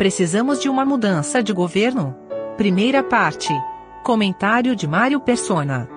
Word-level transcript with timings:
Precisamos 0.00 0.58
de 0.58 0.66
uma 0.66 0.82
mudança 0.82 1.42
de 1.42 1.52
governo? 1.52 2.16
Primeira 2.56 3.02
parte. 3.02 3.52
Comentário 4.02 4.74
de 4.74 4.88
Mário 4.88 5.20
Persona. 5.20 5.90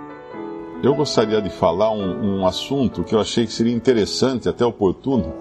Eu 0.83 0.93
gostaria 0.93 1.41
de 1.41 1.49
falar 1.49 1.89
um, 1.89 2.41
um 2.41 2.45
assunto 2.45 3.05
que 3.05 3.15
eu 3.15 3.21
achei 3.21 3.45
que 3.45 3.53
seria 3.53 3.73
interessante, 3.73 4.49
até 4.49 4.65
oportuno, 4.65 5.33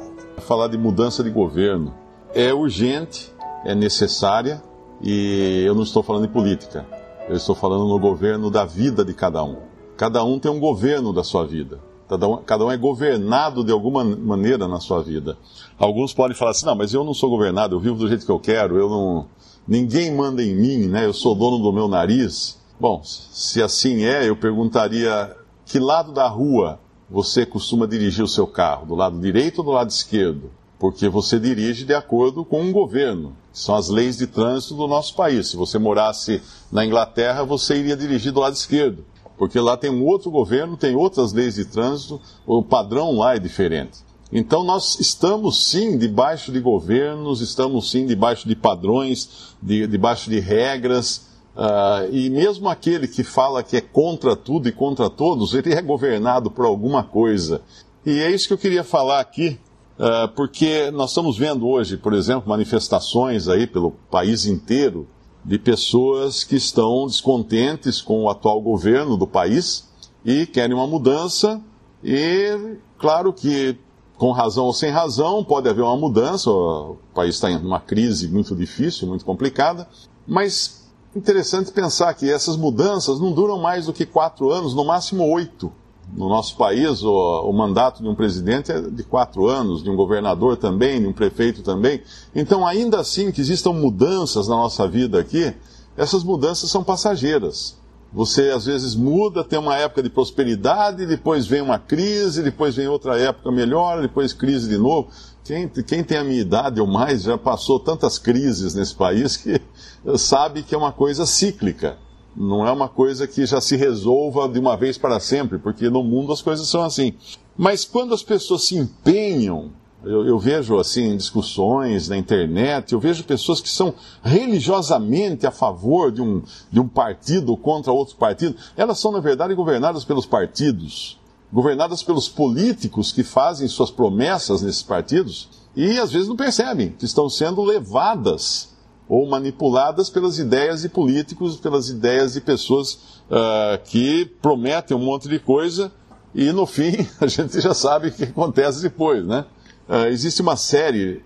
falar 0.46 0.68
de 0.68 0.78
mudança 0.78 1.24
de 1.24 1.30
governo. 1.30 1.92
É 2.32 2.54
urgente, 2.54 3.34
é 3.64 3.74
necessária, 3.74 4.62
e 5.02 5.64
eu 5.66 5.74
não 5.74 5.82
estou 5.82 6.04
falando 6.04 6.28
de 6.28 6.32
política. 6.32 6.86
Eu 7.28 7.34
estou 7.34 7.56
falando 7.56 7.88
no 7.88 7.98
governo 7.98 8.48
da 8.48 8.64
vida 8.64 9.04
de 9.04 9.12
cada 9.12 9.42
um. 9.42 9.56
Cada 9.96 10.22
um 10.22 10.38
tem 10.38 10.52
um 10.52 10.60
governo 10.60 11.12
da 11.12 11.24
sua 11.24 11.44
vida. 11.44 11.80
Cada 12.12 12.28
um, 12.28 12.36
cada 12.36 12.64
um 12.66 12.70
é 12.70 12.76
governado 12.76 13.64
de 13.64 13.72
alguma 13.72 14.04
maneira 14.04 14.68
na 14.68 14.80
sua 14.80 15.02
vida. 15.02 15.38
Alguns 15.78 16.12
podem 16.12 16.36
falar 16.36 16.50
assim: 16.50 16.66
não, 16.66 16.74
mas 16.74 16.92
eu 16.92 17.02
não 17.02 17.14
sou 17.14 17.30
governado, 17.30 17.74
eu 17.74 17.80
vivo 17.80 17.96
do 17.96 18.06
jeito 18.06 18.26
que 18.26 18.30
eu 18.30 18.38
quero, 18.38 18.76
eu 18.76 18.90
não. 18.90 19.26
Ninguém 19.66 20.14
manda 20.14 20.42
em 20.42 20.54
mim, 20.54 20.88
né? 20.88 21.06
Eu 21.06 21.14
sou 21.14 21.34
dono 21.34 21.58
do 21.58 21.72
meu 21.72 21.88
nariz. 21.88 22.60
Bom, 22.78 23.00
se 23.02 23.62
assim 23.62 24.04
é, 24.04 24.28
eu 24.28 24.36
perguntaria: 24.36 25.34
que 25.64 25.78
lado 25.78 26.12
da 26.12 26.28
rua 26.28 26.78
você 27.08 27.46
costuma 27.46 27.86
dirigir 27.86 28.22
o 28.22 28.28
seu 28.28 28.46
carro? 28.46 28.84
Do 28.84 28.94
lado 28.94 29.18
direito 29.18 29.60
ou 29.60 29.64
do 29.64 29.70
lado 29.70 29.88
esquerdo? 29.88 30.50
Porque 30.78 31.08
você 31.08 31.40
dirige 31.40 31.86
de 31.86 31.94
acordo 31.94 32.44
com 32.44 32.60
um 32.60 32.72
governo. 32.72 33.34
São 33.54 33.74
as 33.74 33.88
leis 33.88 34.18
de 34.18 34.26
trânsito 34.26 34.74
do 34.74 34.86
nosso 34.86 35.14
país. 35.14 35.48
Se 35.48 35.56
você 35.56 35.78
morasse 35.78 36.42
na 36.70 36.84
Inglaterra, 36.84 37.42
você 37.42 37.78
iria 37.78 37.96
dirigir 37.96 38.32
do 38.32 38.40
lado 38.40 38.54
esquerdo 38.54 39.02
porque 39.42 39.58
lá 39.58 39.76
tem 39.76 39.90
um 39.90 40.04
outro 40.04 40.30
governo, 40.30 40.76
tem 40.76 40.94
outras 40.94 41.32
leis 41.32 41.56
de 41.56 41.64
trânsito, 41.64 42.20
o 42.46 42.62
padrão 42.62 43.18
lá 43.18 43.34
é 43.34 43.40
diferente. 43.40 43.98
Então 44.30 44.62
nós 44.62 45.00
estamos 45.00 45.66
sim 45.66 45.98
debaixo 45.98 46.52
de 46.52 46.60
governos, 46.60 47.40
estamos 47.40 47.90
sim 47.90 48.06
debaixo 48.06 48.46
de 48.46 48.54
padrões, 48.54 49.52
de, 49.60 49.84
debaixo 49.88 50.30
de 50.30 50.38
regras, 50.38 51.26
uh, 51.56 52.08
e 52.12 52.30
mesmo 52.30 52.68
aquele 52.68 53.08
que 53.08 53.24
fala 53.24 53.64
que 53.64 53.76
é 53.76 53.80
contra 53.80 54.36
tudo 54.36 54.68
e 54.68 54.72
contra 54.72 55.10
todos, 55.10 55.54
ele 55.54 55.74
é 55.74 55.82
governado 55.82 56.48
por 56.48 56.64
alguma 56.64 57.02
coisa. 57.02 57.62
E 58.06 58.20
é 58.20 58.30
isso 58.30 58.46
que 58.46 58.54
eu 58.54 58.58
queria 58.58 58.84
falar 58.84 59.18
aqui, 59.18 59.58
uh, 59.98 60.28
porque 60.36 60.88
nós 60.92 61.10
estamos 61.10 61.36
vendo 61.36 61.66
hoje, 61.66 61.96
por 61.96 62.14
exemplo, 62.14 62.48
manifestações 62.48 63.48
aí 63.48 63.66
pelo 63.66 63.90
país 64.08 64.46
inteiro, 64.46 65.08
de 65.44 65.58
pessoas 65.58 66.44
que 66.44 66.56
estão 66.56 67.06
descontentes 67.06 68.00
com 68.00 68.24
o 68.24 68.30
atual 68.30 68.60
governo 68.60 69.16
do 69.16 69.26
país 69.26 69.88
e 70.24 70.46
querem 70.46 70.74
uma 70.74 70.86
mudança. 70.86 71.60
E, 72.02 72.76
claro 72.98 73.32
que, 73.32 73.76
com 74.16 74.30
razão 74.30 74.66
ou 74.66 74.72
sem 74.72 74.90
razão, 74.90 75.42
pode 75.42 75.68
haver 75.68 75.82
uma 75.82 75.96
mudança. 75.96 76.50
O 76.50 76.96
país 77.14 77.34
está 77.34 77.50
em 77.50 77.56
uma 77.56 77.80
crise 77.80 78.28
muito 78.28 78.54
difícil, 78.54 79.08
muito 79.08 79.24
complicada. 79.24 79.88
Mas 80.26 80.82
interessante 81.14 81.72
pensar 81.72 82.14
que 82.14 82.30
essas 82.30 82.56
mudanças 82.56 83.20
não 83.20 83.32
duram 83.32 83.58
mais 83.58 83.86
do 83.86 83.92
que 83.92 84.06
quatro 84.06 84.50
anos, 84.50 84.74
no 84.74 84.84
máximo 84.84 85.24
oito. 85.28 85.72
No 86.14 86.28
nosso 86.28 86.56
país, 86.56 87.02
o, 87.02 87.10
o, 87.10 87.52
mandato 87.52 88.02
de 88.02 88.08
um 88.08 88.14
presidente 88.14 88.70
é 88.70 88.80
de 88.80 89.02
quatro 89.02 89.46
anos, 89.46 89.82
de 89.82 89.88
um 89.88 89.96
governador 89.96 90.56
também, 90.56 91.00
de 91.00 91.06
um 91.06 91.12
prefeito 91.12 91.62
também. 91.62 92.02
Então, 92.34 92.66
ainda 92.66 93.00
assim 93.00 93.32
que 93.32 93.40
existam 93.40 93.72
mudanças 93.72 94.46
na 94.46 94.56
nossa 94.56 94.86
vida 94.86 95.18
aqui, 95.18 95.54
essas 95.96 96.22
mudanças 96.22 96.70
são 96.70 96.84
passageiras. 96.84 97.80
Você 98.12 98.50
às 98.50 98.66
vezes 98.66 98.94
muda, 98.94 99.42
tem 99.42 99.58
uma 99.58 99.76
época 99.76 100.02
de 100.02 100.10
prosperidade, 100.10 101.06
depois 101.06 101.46
vem 101.46 101.62
uma 101.62 101.78
crise, 101.78 102.42
depois 102.42 102.76
vem 102.76 102.86
outra 102.86 103.18
época 103.18 103.50
melhor, 103.50 104.02
depois 104.02 104.34
crise 104.34 104.68
de 104.68 104.76
novo. 104.76 105.08
Quem, 105.42 105.66
quem 105.66 106.04
tem 106.04 106.18
a 106.18 106.24
minha 106.24 106.40
idade 106.40 106.78
ou 106.78 106.86
mais 106.86 107.22
já 107.22 107.38
passou 107.38 107.80
tantas 107.80 108.18
crises 108.18 108.74
nesse 108.74 108.94
país 108.94 109.38
que 109.38 109.60
sabe 110.18 110.62
que 110.62 110.74
é 110.74 110.78
uma 110.78 110.92
coisa 110.92 111.24
cíclica. 111.24 111.96
Não 112.34 112.66
é 112.66 112.72
uma 112.72 112.88
coisa 112.88 113.26
que 113.26 113.44
já 113.44 113.60
se 113.60 113.76
resolva 113.76 114.48
de 114.48 114.58
uma 114.58 114.76
vez 114.76 114.96
para 114.96 115.20
sempre, 115.20 115.58
porque 115.58 115.90
no 115.90 116.02
mundo 116.02 116.32
as 116.32 116.40
coisas 116.40 116.66
são 116.66 116.82
assim. 116.82 117.14
Mas 117.56 117.84
quando 117.84 118.14
as 118.14 118.22
pessoas 118.22 118.64
se 118.64 118.76
empenham, 118.76 119.70
eu, 120.04 120.26
eu, 120.26 120.38
vejo 120.38 120.78
assim 120.78 121.16
discussões 121.16 122.08
na 122.08 122.16
internet, 122.16 122.92
eu 122.92 122.98
vejo 122.98 123.22
pessoas 123.22 123.60
que 123.60 123.68
são 123.68 123.94
religiosamente 124.22 125.46
a 125.46 125.50
favor 125.50 126.10
de 126.10 126.20
um, 126.20 126.42
de 126.70 126.80
um 126.80 126.88
partido 126.88 127.56
contra 127.56 127.92
outro 127.92 128.16
partido. 128.16 128.56
Elas 128.76 128.98
são, 128.98 129.12
na 129.12 129.20
verdade, 129.20 129.54
governadas 129.54 130.04
pelos 130.04 130.26
partidos, 130.26 131.20
governadas 131.52 132.02
pelos 132.02 132.28
políticos 132.28 133.12
que 133.12 133.22
fazem 133.22 133.68
suas 133.68 133.90
promessas 133.90 134.62
nesses 134.62 134.82
partidos 134.82 135.48
e 135.76 135.98
às 135.98 136.10
vezes 136.10 136.28
não 136.28 136.36
percebem 136.36 136.90
que 136.90 137.04
estão 137.04 137.28
sendo 137.28 137.62
levadas 137.62 138.71
ou 139.08 139.28
manipuladas 139.28 140.08
pelas 140.08 140.38
ideias 140.38 140.82
de 140.82 140.88
políticos, 140.88 141.56
pelas 141.56 141.88
ideias 141.88 142.34
de 142.34 142.40
pessoas 142.40 142.94
uh, 143.30 143.82
que 143.84 144.26
prometem 144.40 144.96
um 144.96 145.00
monte 145.00 145.28
de 145.28 145.38
coisa 145.38 145.92
e 146.34 146.50
no 146.52 146.66
fim 146.66 147.06
a 147.20 147.26
gente 147.26 147.60
já 147.60 147.74
sabe 147.74 148.08
o 148.08 148.12
que 148.12 148.24
acontece 148.24 148.82
depois, 148.82 149.24
né? 149.26 149.44
Uh, 149.88 150.06
existe 150.06 150.40
uma 150.40 150.56
série 150.56 151.22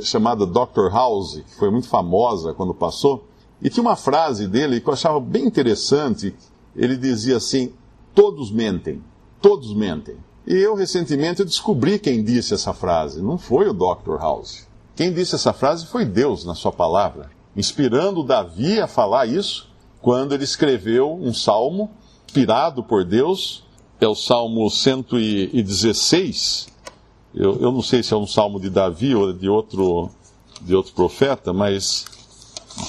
chamada 0.00 0.46
Dr. 0.46 0.90
House, 0.92 1.42
que 1.46 1.54
foi 1.56 1.70
muito 1.70 1.88
famosa 1.88 2.52
quando 2.52 2.74
passou, 2.74 3.26
e 3.62 3.70
tinha 3.70 3.82
uma 3.82 3.96
frase 3.96 4.46
dele 4.46 4.80
que 4.80 4.88
eu 4.88 4.92
achava 4.92 5.20
bem 5.20 5.46
interessante. 5.46 6.34
Ele 6.76 6.96
dizia 6.96 7.36
assim: 7.36 7.72
todos 8.14 8.50
mentem, 8.50 9.02
todos 9.40 9.74
mentem. 9.74 10.16
E 10.46 10.54
eu 10.54 10.74
recentemente 10.74 11.44
descobri 11.44 11.98
quem 11.98 12.22
disse 12.22 12.52
essa 12.52 12.74
frase. 12.74 13.22
Não 13.22 13.38
foi 13.38 13.68
o 13.68 13.72
Dr. 13.72 14.16
House. 14.18 14.68
Quem 14.96 15.12
disse 15.12 15.34
essa 15.34 15.52
frase 15.52 15.86
foi 15.86 16.04
Deus 16.04 16.44
na 16.44 16.54
sua 16.54 16.72
palavra, 16.72 17.30
inspirando 17.56 18.22
Davi 18.22 18.80
a 18.80 18.86
falar 18.86 19.26
isso 19.26 19.68
quando 20.00 20.34
ele 20.34 20.44
escreveu 20.44 21.14
um 21.14 21.32
salmo 21.32 21.90
inspirado 22.26 22.82
por 22.82 23.04
Deus, 23.04 23.64
é 24.00 24.06
o 24.06 24.14
Salmo 24.14 24.68
116. 24.68 26.68
Eu, 27.34 27.60
eu 27.60 27.72
não 27.72 27.80
sei 27.80 28.02
se 28.02 28.12
é 28.12 28.16
um 28.16 28.26
salmo 28.26 28.60
de 28.60 28.68
Davi 28.68 29.14
ou 29.14 29.32
de 29.32 29.48
outro, 29.48 30.10
de 30.60 30.74
outro 30.74 30.92
profeta, 30.92 31.52
mas 31.52 32.04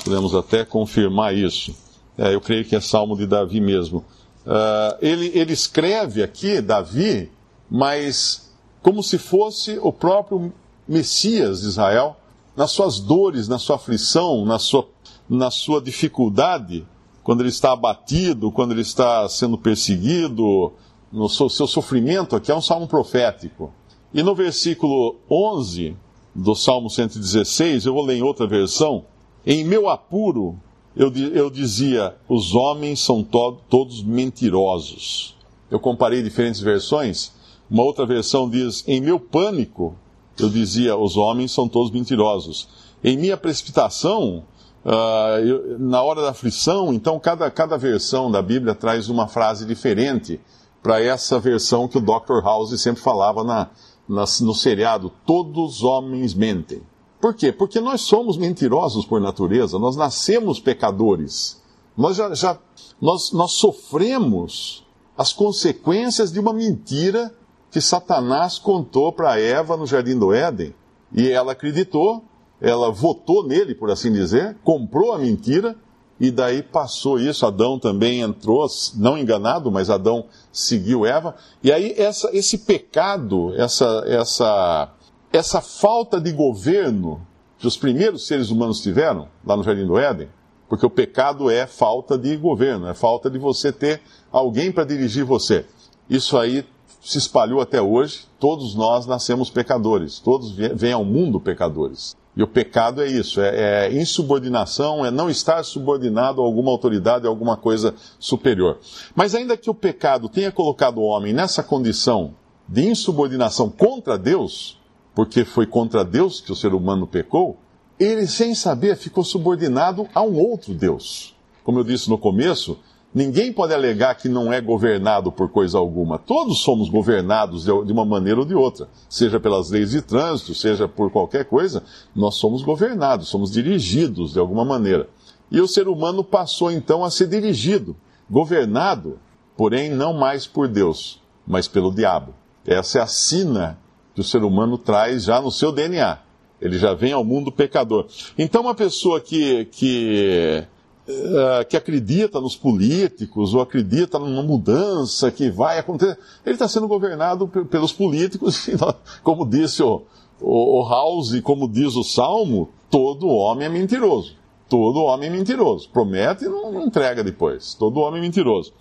podemos 0.04 0.36
até 0.36 0.66
confirmar 0.66 1.36
isso. 1.36 1.76
É, 2.18 2.34
eu 2.34 2.42
creio 2.42 2.66
que 2.66 2.76
é 2.76 2.82
salmo 2.82 3.16
de 3.16 3.26
Davi 3.26 3.62
mesmo. 3.62 4.00
Uh, 4.46 4.98
ele, 5.02 5.32
ele 5.34 5.54
escreve 5.54 6.22
aqui, 6.22 6.60
Davi, 6.60 7.32
mas 7.70 8.52
como 8.82 9.02
se 9.02 9.18
fosse 9.18 9.80
o 9.82 9.94
próprio 9.94 10.52
Messias 10.88 11.62
de 11.62 11.68
Israel, 11.68 12.18
nas 12.56 12.72
suas 12.72 13.00
dores, 13.00 13.48
na 13.48 13.60
sua 13.60 13.76
aflição, 13.76 14.46
na 14.46 14.60
sua, 14.60 14.88
na 15.30 15.52
sua 15.52 15.82
dificuldade, 15.82 16.86
quando 17.24 17.42
ele 17.42 17.50
está 17.50 17.72
abatido, 17.72 18.52
quando 18.52 18.72
ele 18.72 18.82
está 18.82 19.28
sendo 19.28 19.58
perseguido, 19.58 20.72
no 21.12 21.30
seu, 21.30 21.50
seu 21.50 21.68
sofrimento, 21.68 22.36
aqui 22.36 22.52
é 22.52 22.56
um 22.56 22.62
salmo 22.62 22.88
profético. 22.88 23.74
E 24.14 24.22
no 24.22 24.36
versículo 24.36 25.16
11 25.30 25.96
do 26.34 26.54
Salmo 26.54 26.90
116, 26.90 27.86
eu 27.86 27.94
vou 27.94 28.06
ler 28.06 28.18
em 28.18 28.22
outra 28.22 28.46
versão, 28.46 29.06
em 29.46 29.64
meu 29.64 29.90
apuro, 29.90 30.60
eu, 30.96 31.12
eu 31.34 31.50
dizia, 31.50 32.16
os 32.28 32.56
homens 32.56 33.00
são 33.00 33.24
to 33.24 33.58
todos 33.70 34.02
mentirosos. 34.04 35.36
Eu 35.70 35.80
comparei 35.80 36.22
diferentes 36.22 36.62
versões. 36.62 37.34
Uma 37.70 37.84
outra 37.84 38.06
versão 38.06 38.50
diz, 38.50 38.84
em 38.88 39.02
meu 39.02 39.20
pânico, 39.20 39.96
eu 40.44 40.50
dizia: 40.50 40.96
os 40.96 41.18
homens 41.18 41.52
são 41.52 41.68
todos 41.68 41.92
mentirosos. 41.92 42.68
Em 43.04 43.18
minha 43.18 43.38
precipitação, 43.38 44.44
uh, 44.84 45.40
eu, 45.40 45.80
na 45.80 46.02
hora 46.02 46.22
da 46.22 46.30
aflição, 46.32 46.94
então 46.94 47.20
cada, 47.20 47.50
cada 47.52 47.78
versão 47.78 48.32
da 48.32 48.42
Bíblia 48.42 48.74
traz 48.74 49.10
uma 49.10 49.28
frase 49.28 49.66
diferente 49.66 50.40
para 50.82 51.02
essa 51.02 51.40
versão 51.40 51.88
que 51.88 51.98
o 51.98 52.02
Dr. 52.02 52.44
House 52.44 52.80
sempre 52.80 53.02
falava 53.02 53.44
na, 53.44 53.70
na, 54.08 54.26
no 54.42 54.54
seriado: 54.54 55.12
Todos 55.26 55.78
os 55.78 55.84
homens 55.84 56.34
mentem. 56.34 56.82
Por 57.22 57.34
quê? 57.34 57.52
Porque 57.52 57.80
nós 57.80 58.02
somos 58.02 58.38
mentirosos 58.38 59.06
por 59.06 59.20
natureza, 59.20 59.80
nós 59.80 59.96
nascemos 59.96 60.60
pecadores. 60.60 61.62
Nós 61.98 62.18
já, 62.18 62.34
já 62.34 62.60
nós, 63.02 63.32
nós 63.32 63.54
sofremos 63.54 64.86
as 65.18 65.32
consequências 65.32 66.32
de 66.32 66.40
uma 66.40 66.54
mentira 66.54 67.34
que 67.76 67.82
Satanás 67.82 68.58
contou 68.58 69.12
para 69.12 69.38
Eva 69.38 69.76
no 69.76 69.86
jardim 69.86 70.18
do 70.18 70.34
Éden. 70.34 70.74
E 71.12 71.30
ela 71.30 71.52
acreditou, 71.52 72.24
ela 72.62 72.90
votou 72.90 73.46
nele, 73.46 73.76
por 73.76 73.92
assim 73.92 74.14
dizer, 74.14 74.56
comprou 74.64 75.12
a 75.12 75.18
mentira 75.18 75.76
e 76.18 76.32
daí 76.32 76.64
passou 76.64 77.20
isso. 77.20 77.46
Adão 77.46 77.78
também 77.78 78.22
entrou, 78.22 78.66
não 78.96 79.18
enganado, 79.18 79.70
mas 79.70 79.90
Adão 79.90 80.28
seguiu 80.54 81.06
Eva. 81.06 81.36
E 81.62 81.70
aí 81.70 81.94
essa, 81.98 82.30
esse 82.32 82.60
pecado, 82.60 83.54
essa, 83.58 84.06
essa, 84.08 84.94
essa 85.34 85.60
falta 85.60 86.22
de 86.22 86.32
governo 86.32 87.28
que 87.60 87.68
os 87.68 87.76
primeiros 87.76 88.26
seres 88.26 88.52
humanos 88.52 88.80
tiveram 88.80 89.28
lá 89.46 89.58
no 89.58 89.64
jardim 89.64 89.86
do 89.86 89.98
Éden, 89.98 90.30
porque 90.70 90.86
o 90.86 90.90
pecado 90.90 91.50
é 91.50 91.68
falta 91.68 92.18
de 92.18 92.38
governo, 92.38 92.88
é 92.88 92.94
falta 92.94 93.30
de 93.30 93.38
você 93.38 93.70
ter 93.70 94.02
alguém 94.32 94.72
para 94.72 94.86
dirigir 94.86 95.26
você. 95.26 95.66
Isso 96.10 96.38
aí 96.38 96.64
se 97.06 97.20
espalhou 97.20 97.62
até 97.62 97.82
hoje. 97.82 98.26
Todos 98.40 98.74
nós 98.76 99.06
nascemos 99.06 99.50
pecadores, 99.50 100.20
todos 100.20 100.52
vêm 100.52 100.92
ao 100.92 101.06
mundo 101.06 101.40
pecadores. 101.40 102.16
E 102.36 102.44
o 102.44 102.48
pecado 102.48 103.02
é 103.02 103.08
isso, 103.08 103.40
é, 103.40 103.88
é, 103.88 103.94
insubordinação, 103.94 105.06
é 105.06 105.12
não 105.12 105.30
estar 105.30 105.64
subordinado 105.64 106.42
a 106.42 106.44
alguma 106.46 106.70
autoridade, 106.70 107.26
a 107.26 107.30
alguma 107.30 107.56
coisa 107.56 107.96
superior. 108.20 108.80
Mas 109.16 109.34
ainda 109.34 109.56
que 109.56 109.70
o 109.70 109.74
pecado 109.74 110.28
tenha 110.28 110.52
colocado 110.52 110.98
o 110.98 111.04
homem 111.04 111.32
nessa 111.32 111.64
condição 111.64 112.34
de 112.68 112.90
insubordinação 112.90 113.70
contra 113.70 114.18
Deus, 114.18 114.78
porque 115.14 115.46
foi 115.46 115.66
contra 115.66 116.04
Deus 116.04 116.42
que 116.42 116.52
o 116.52 116.56
ser 116.56 116.74
humano 116.74 117.08
pecou, 117.08 117.58
ele, 117.98 118.28
sem 118.28 118.54
saber, 118.54 118.98
ficou 118.98 119.24
subordinado 119.24 120.06
a 120.14 120.22
um 120.22 120.38
outro 120.38 120.74
Deus. 120.74 121.34
Como 121.64 121.80
eu 121.80 121.84
disse 121.86 122.10
no 122.10 122.18
começo, 122.18 122.78
Ninguém 123.16 123.54
pode 123.54 123.74
alegar 123.74 124.14
que 124.16 124.28
não 124.28 124.52
é 124.52 124.60
governado 124.60 125.32
por 125.32 125.50
coisa 125.50 125.78
alguma. 125.78 126.20
Todos 126.20 126.60
somos 126.60 126.90
governados 126.90 127.64
de 127.64 127.72
uma 127.72 128.04
maneira 128.04 128.42
ou 128.42 128.46
de 128.46 128.54
outra. 128.54 128.90
Seja 129.08 129.40
pelas 129.40 129.70
leis 129.70 129.92
de 129.92 130.02
trânsito, 130.02 130.54
seja 130.54 130.86
por 130.86 131.10
qualquer 131.10 131.46
coisa, 131.46 131.82
nós 132.14 132.36
somos 132.36 132.62
governados, 132.62 133.30
somos 133.30 133.54
dirigidos 133.54 134.34
de 134.34 134.40
alguma 134.40 134.66
maneira. 134.66 135.08
E 135.50 135.62
o 135.62 135.68
ser 135.68 135.88
humano 135.88 136.26
passou 136.26 136.70
então 136.70 137.06
a 137.06 137.10
ser 137.10 137.28
dirigido, 137.28 137.96
governado, 138.30 139.18
porém 139.56 139.90
não 139.90 140.14
mais 140.14 140.46
por 140.46 140.68
Deus, 140.68 141.22
mas 141.48 141.70
pelo 141.70 141.96
diabo. 141.96 142.34
Essa 142.68 143.00
é 143.00 143.02
a 143.02 143.08
sina 143.08 143.80
que 144.14 144.20
o 144.20 144.26
ser 144.26 144.44
humano 144.44 144.78
traz 144.78 145.24
já 145.24 145.40
no 145.40 145.52
seu 145.52 145.72
DNA. 145.72 146.18
Ele 146.60 146.78
já 146.78 146.94
vem 146.94 147.14
ao 147.14 147.24
mundo 147.24 147.50
pecador. 147.50 148.08
Então, 148.38 148.64
uma 148.64 148.76
pessoa 148.76 149.22
que, 149.22 149.66
que 149.72 150.68
uh, 151.08 151.66
que 151.68 151.78
acredita 151.78 152.40
nos 152.42 152.56
políticos 152.56 153.54
ou 153.54 153.62
acredita 153.62 154.20
numa 154.20 154.44
mudança 154.44 155.32
que 155.32 155.50
vai 155.50 155.80
acontecer. 155.80 156.18
Ele 156.46 156.56
está 156.56 156.68
sendo 156.68 156.88
governado 156.88 157.48
pelos 157.48 157.94
políticos, 157.94 158.70
como 159.24 159.46
disse 159.46 159.84
o, 159.84 160.04
o, 160.42 160.82
o 160.82 160.90
House, 160.90 161.40
como 161.42 161.68
diz 161.68 161.96
o 161.96 162.04
Salmo, 162.04 162.70
todo 162.90 163.28
homem 163.28 163.68
é 163.68 163.70
mentiroso. 163.70 164.36
Todo 164.68 165.04
homem 165.04 165.30
é 165.30 165.32
mentiroso. 165.32 165.90
Promete 165.90 166.46
e 166.46 166.50
não, 166.50 166.72
não 166.72 166.88
entrega 166.88 167.24
depois. 167.24 167.76
Todo 167.76 168.00
homem 168.00 168.20
é 168.20 168.22
mentiroso. 168.22 168.74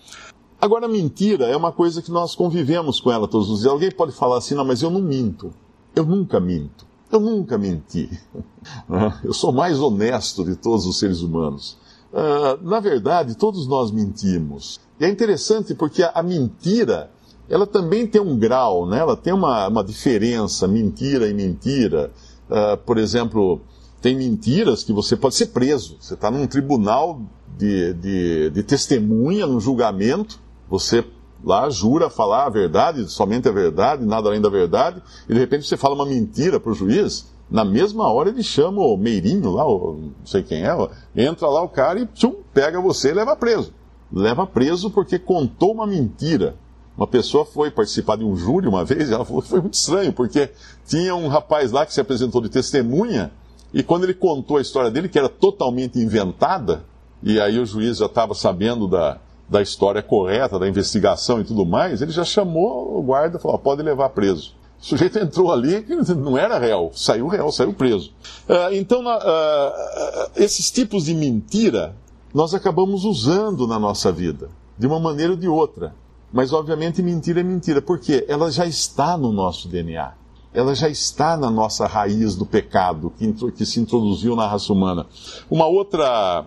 Agora, 0.60 0.88
mentira 0.88 1.44
é 1.44 1.56
uma 1.56 1.72
coisa 1.72 2.00
que 2.00 2.10
nós 2.10 2.34
convivemos 2.34 2.98
com 2.98 3.12
ela 3.12 3.28
todos 3.28 3.50
os 3.50 3.60
dias. 3.60 3.70
Alguém 3.70 3.90
pode 3.90 4.12
falar 4.12 4.38
assim, 4.38 4.54
não, 4.54 4.64
mas 4.64 4.80
eu 4.80 4.90
não 4.90 5.00
minto. 5.00 5.52
Eu 5.94 6.06
nunca 6.06 6.40
minto. 6.40 6.86
Eu 7.12 7.20
nunca 7.20 7.58
menti. 7.58 8.08
Eu 9.22 9.32
sou 9.34 9.52
mais 9.52 9.78
honesto 9.78 10.42
de 10.42 10.56
todos 10.56 10.86
os 10.86 10.98
seres 10.98 11.20
humanos. 11.20 11.76
Uh, 12.14 12.62
na 12.62 12.78
verdade, 12.78 13.36
todos 13.36 13.66
nós 13.66 13.90
mentimos. 13.90 14.80
E 15.00 15.04
é 15.04 15.08
interessante 15.08 15.74
porque 15.74 16.00
a, 16.00 16.12
a, 16.14 16.22
mentira, 16.22 17.10
ela 17.48 17.66
também 17.66 18.06
tem 18.06 18.20
um 18.20 18.38
grau, 18.38 18.86
né? 18.86 19.00
ela 19.00 19.16
tem 19.16 19.32
uma, 19.32 19.66
uma 19.66 19.82
diferença, 19.82 20.68
mentira 20.68 21.26
e 21.26 21.34
mentira. 21.34 22.12
Uh, 22.48 22.76
por 22.86 22.98
exemplo, 22.98 23.60
tem 24.00 24.16
mentiras 24.16 24.84
que 24.84 24.92
você 24.92 25.16
pode 25.16 25.34
ser 25.34 25.46
preso. 25.46 25.96
Você 25.98 26.14
está 26.14 26.30
num 26.30 26.46
tribunal 26.46 27.20
de, 27.58 27.92
de, 27.94 28.50
de 28.50 28.62
testemunha, 28.62 29.44
num 29.44 29.58
julgamento, 29.58 30.38
você 30.70 31.04
lá 31.42 31.68
jura 31.68 32.08
falar 32.08 32.46
a 32.46 32.50
verdade, 32.50 33.10
somente 33.10 33.48
a 33.48 33.52
verdade, 33.52 34.04
nada 34.04 34.28
além 34.28 34.40
da 34.40 34.48
verdade, 34.48 35.02
e 35.28 35.34
de 35.34 35.40
repente 35.40 35.66
você 35.66 35.76
fala 35.76 35.96
uma 35.96 36.06
mentira 36.06 36.60
para 36.60 36.70
o 36.70 36.74
juiz, 36.74 37.26
na 37.50 37.64
mesma 37.64 38.10
hora 38.10 38.30
ele 38.30 38.42
chama 38.42 38.82
o 38.82 38.96
Meirinho 38.96 39.50
lá, 39.50 39.66
o, 39.66 40.12
não 40.18 40.26
sei 40.26 40.42
quem 40.42 40.64
é, 40.64 40.76
entra 41.16 41.48
lá 41.48 41.62
o 41.62 41.68
cara 41.68 42.00
e 42.00 42.06
tchum, 42.06 42.36
pega 42.52 42.80
você 42.80 43.10
e 43.10 43.14
leva 43.14 43.36
preso. 43.36 43.72
Leva 44.12 44.46
preso 44.46 44.90
porque 44.90 45.18
contou 45.18 45.72
uma 45.72 45.86
mentira. 45.86 46.56
Uma 46.96 47.06
pessoa 47.06 47.44
foi 47.44 47.70
participar 47.70 48.16
de 48.16 48.24
um 48.24 48.36
júri 48.36 48.68
uma 48.68 48.84
vez 48.84 49.10
e 49.10 49.14
ela 49.14 49.24
falou 49.24 49.42
que 49.42 49.48
foi 49.48 49.60
muito 49.60 49.74
estranho, 49.74 50.12
porque 50.12 50.50
tinha 50.86 51.14
um 51.14 51.26
rapaz 51.26 51.72
lá 51.72 51.84
que 51.84 51.92
se 51.92 52.00
apresentou 52.00 52.40
de 52.40 52.48
testemunha 52.48 53.32
e 53.74 53.82
quando 53.82 54.04
ele 54.04 54.14
contou 54.14 54.56
a 54.56 54.60
história 54.60 54.88
dele, 54.88 55.08
que 55.08 55.18
era 55.18 55.28
totalmente 55.28 55.98
inventada, 55.98 56.84
e 57.20 57.40
aí 57.40 57.58
o 57.58 57.66
juiz 57.66 57.98
já 57.98 58.06
estava 58.06 58.32
sabendo 58.32 58.86
da, 58.86 59.18
da 59.48 59.60
história 59.60 60.00
correta, 60.00 60.60
da 60.60 60.68
investigação 60.68 61.40
e 61.40 61.44
tudo 61.44 61.66
mais, 61.66 62.00
ele 62.00 62.12
já 62.12 62.24
chamou 62.24 62.96
o 62.96 63.02
guarda 63.02 63.36
e 63.36 63.40
falou: 63.40 63.58
pode 63.58 63.82
levar 63.82 64.10
preso. 64.10 64.54
O 64.84 64.86
sujeito 64.86 65.18
entrou 65.18 65.50
ali, 65.50 65.82
não 66.14 66.36
era 66.36 66.58
réu, 66.58 66.90
saiu 66.94 67.26
réu, 67.26 67.50
saiu 67.50 67.72
preso. 67.72 68.12
Uh, 68.46 68.74
então, 68.74 69.00
uh, 69.00 70.30
esses 70.36 70.70
tipos 70.70 71.06
de 71.06 71.14
mentira 71.14 71.96
nós 72.34 72.52
acabamos 72.52 73.06
usando 73.06 73.66
na 73.66 73.78
nossa 73.78 74.12
vida, 74.12 74.50
de 74.78 74.86
uma 74.86 75.00
maneira 75.00 75.32
ou 75.32 75.38
de 75.38 75.48
outra. 75.48 75.94
Mas, 76.30 76.52
obviamente, 76.52 77.02
mentira 77.02 77.40
é 77.40 77.42
mentira, 77.42 77.80
porque 77.80 78.26
ela 78.28 78.52
já 78.52 78.66
está 78.66 79.16
no 79.16 79.32
nosso 79.32 79.68
DNA. 79.68 80.12
Ela 80.52 80.74
já 80.74 80.90
está 80.90 81.34
na 81.34 81.50
nossa 81.50 81.86
raiz 81.86 82.36
do 82.36 82.44
pecado 82.44 83.10
que, 83.16 83.32
que 83.52 83.64
se 83.64 83.80
introduziu 83.80 84.36
na 84.36 84.46
raça 84.46 84.70
humana. 84.70 85.06
Uma 85.50 85.66
outra, 85.66 86.44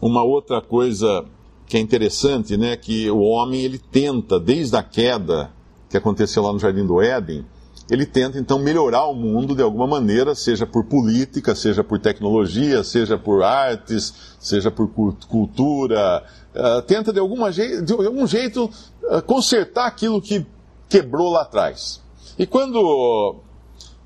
uma 0.00 0.22
outra 0.22 0.60
coisa 0.60 1.24
que 1.66 1.76
é 1.76 1.80
interessante, 1.80 2.56
né, 2.56 2.76
que 2.76 3.10
o 3.10 3.22
homem 3.22 3.62
ele 3.62 3.78
tenta, 3.78 4.38
desde 4.38 4.76
a 4.76 4.84
queda 4.84 5.50
que 5.90 5.96
aconteceu 5.96 6.44
lá 6.44 6.52
no 6.52 6.60
Jardim 6.60 6.86
do 6.86 7.02
Éden, 7.02 7.44
ele 7.90 8.06
tenta 8.06 8.38
então 8.38 8.58
melhorar 8.58 9.06
o 9.06 9.14
mundo 9.14 9.54
de 9.54 9.62
alguma 9.62 9.86
maneira, 9.86 10.34
seja 10.34 10.66
por 10.66 10.84
política, 10.84 11.54
seja 11.54 11.82
por 11.82 11.98
tecnologia, 11.98 12.82
seja 12.84 13.18
por 13.18 13.42
artes, 13.42 14.14
seja 14.38 14.70
por 14.70 14.88
cultura, 15.28 16.24
uh, 16.54 16.82
tenta 16.82 17.12
de, 17.12 17.18
alguma 17.18 17.50
de 17.50 17.92
algum 17.92 18.26
jeito 18.26 18.70
uh, 19.02 19.22
consertar 19.26 19.86
aquilo 19.86 20.22
que 20.22 20.46
quebrou 20.88 21.32
lá 21.32 21.42
atrás. 21.42 22.00
E 22.38 22.46
quando 22.46 22.78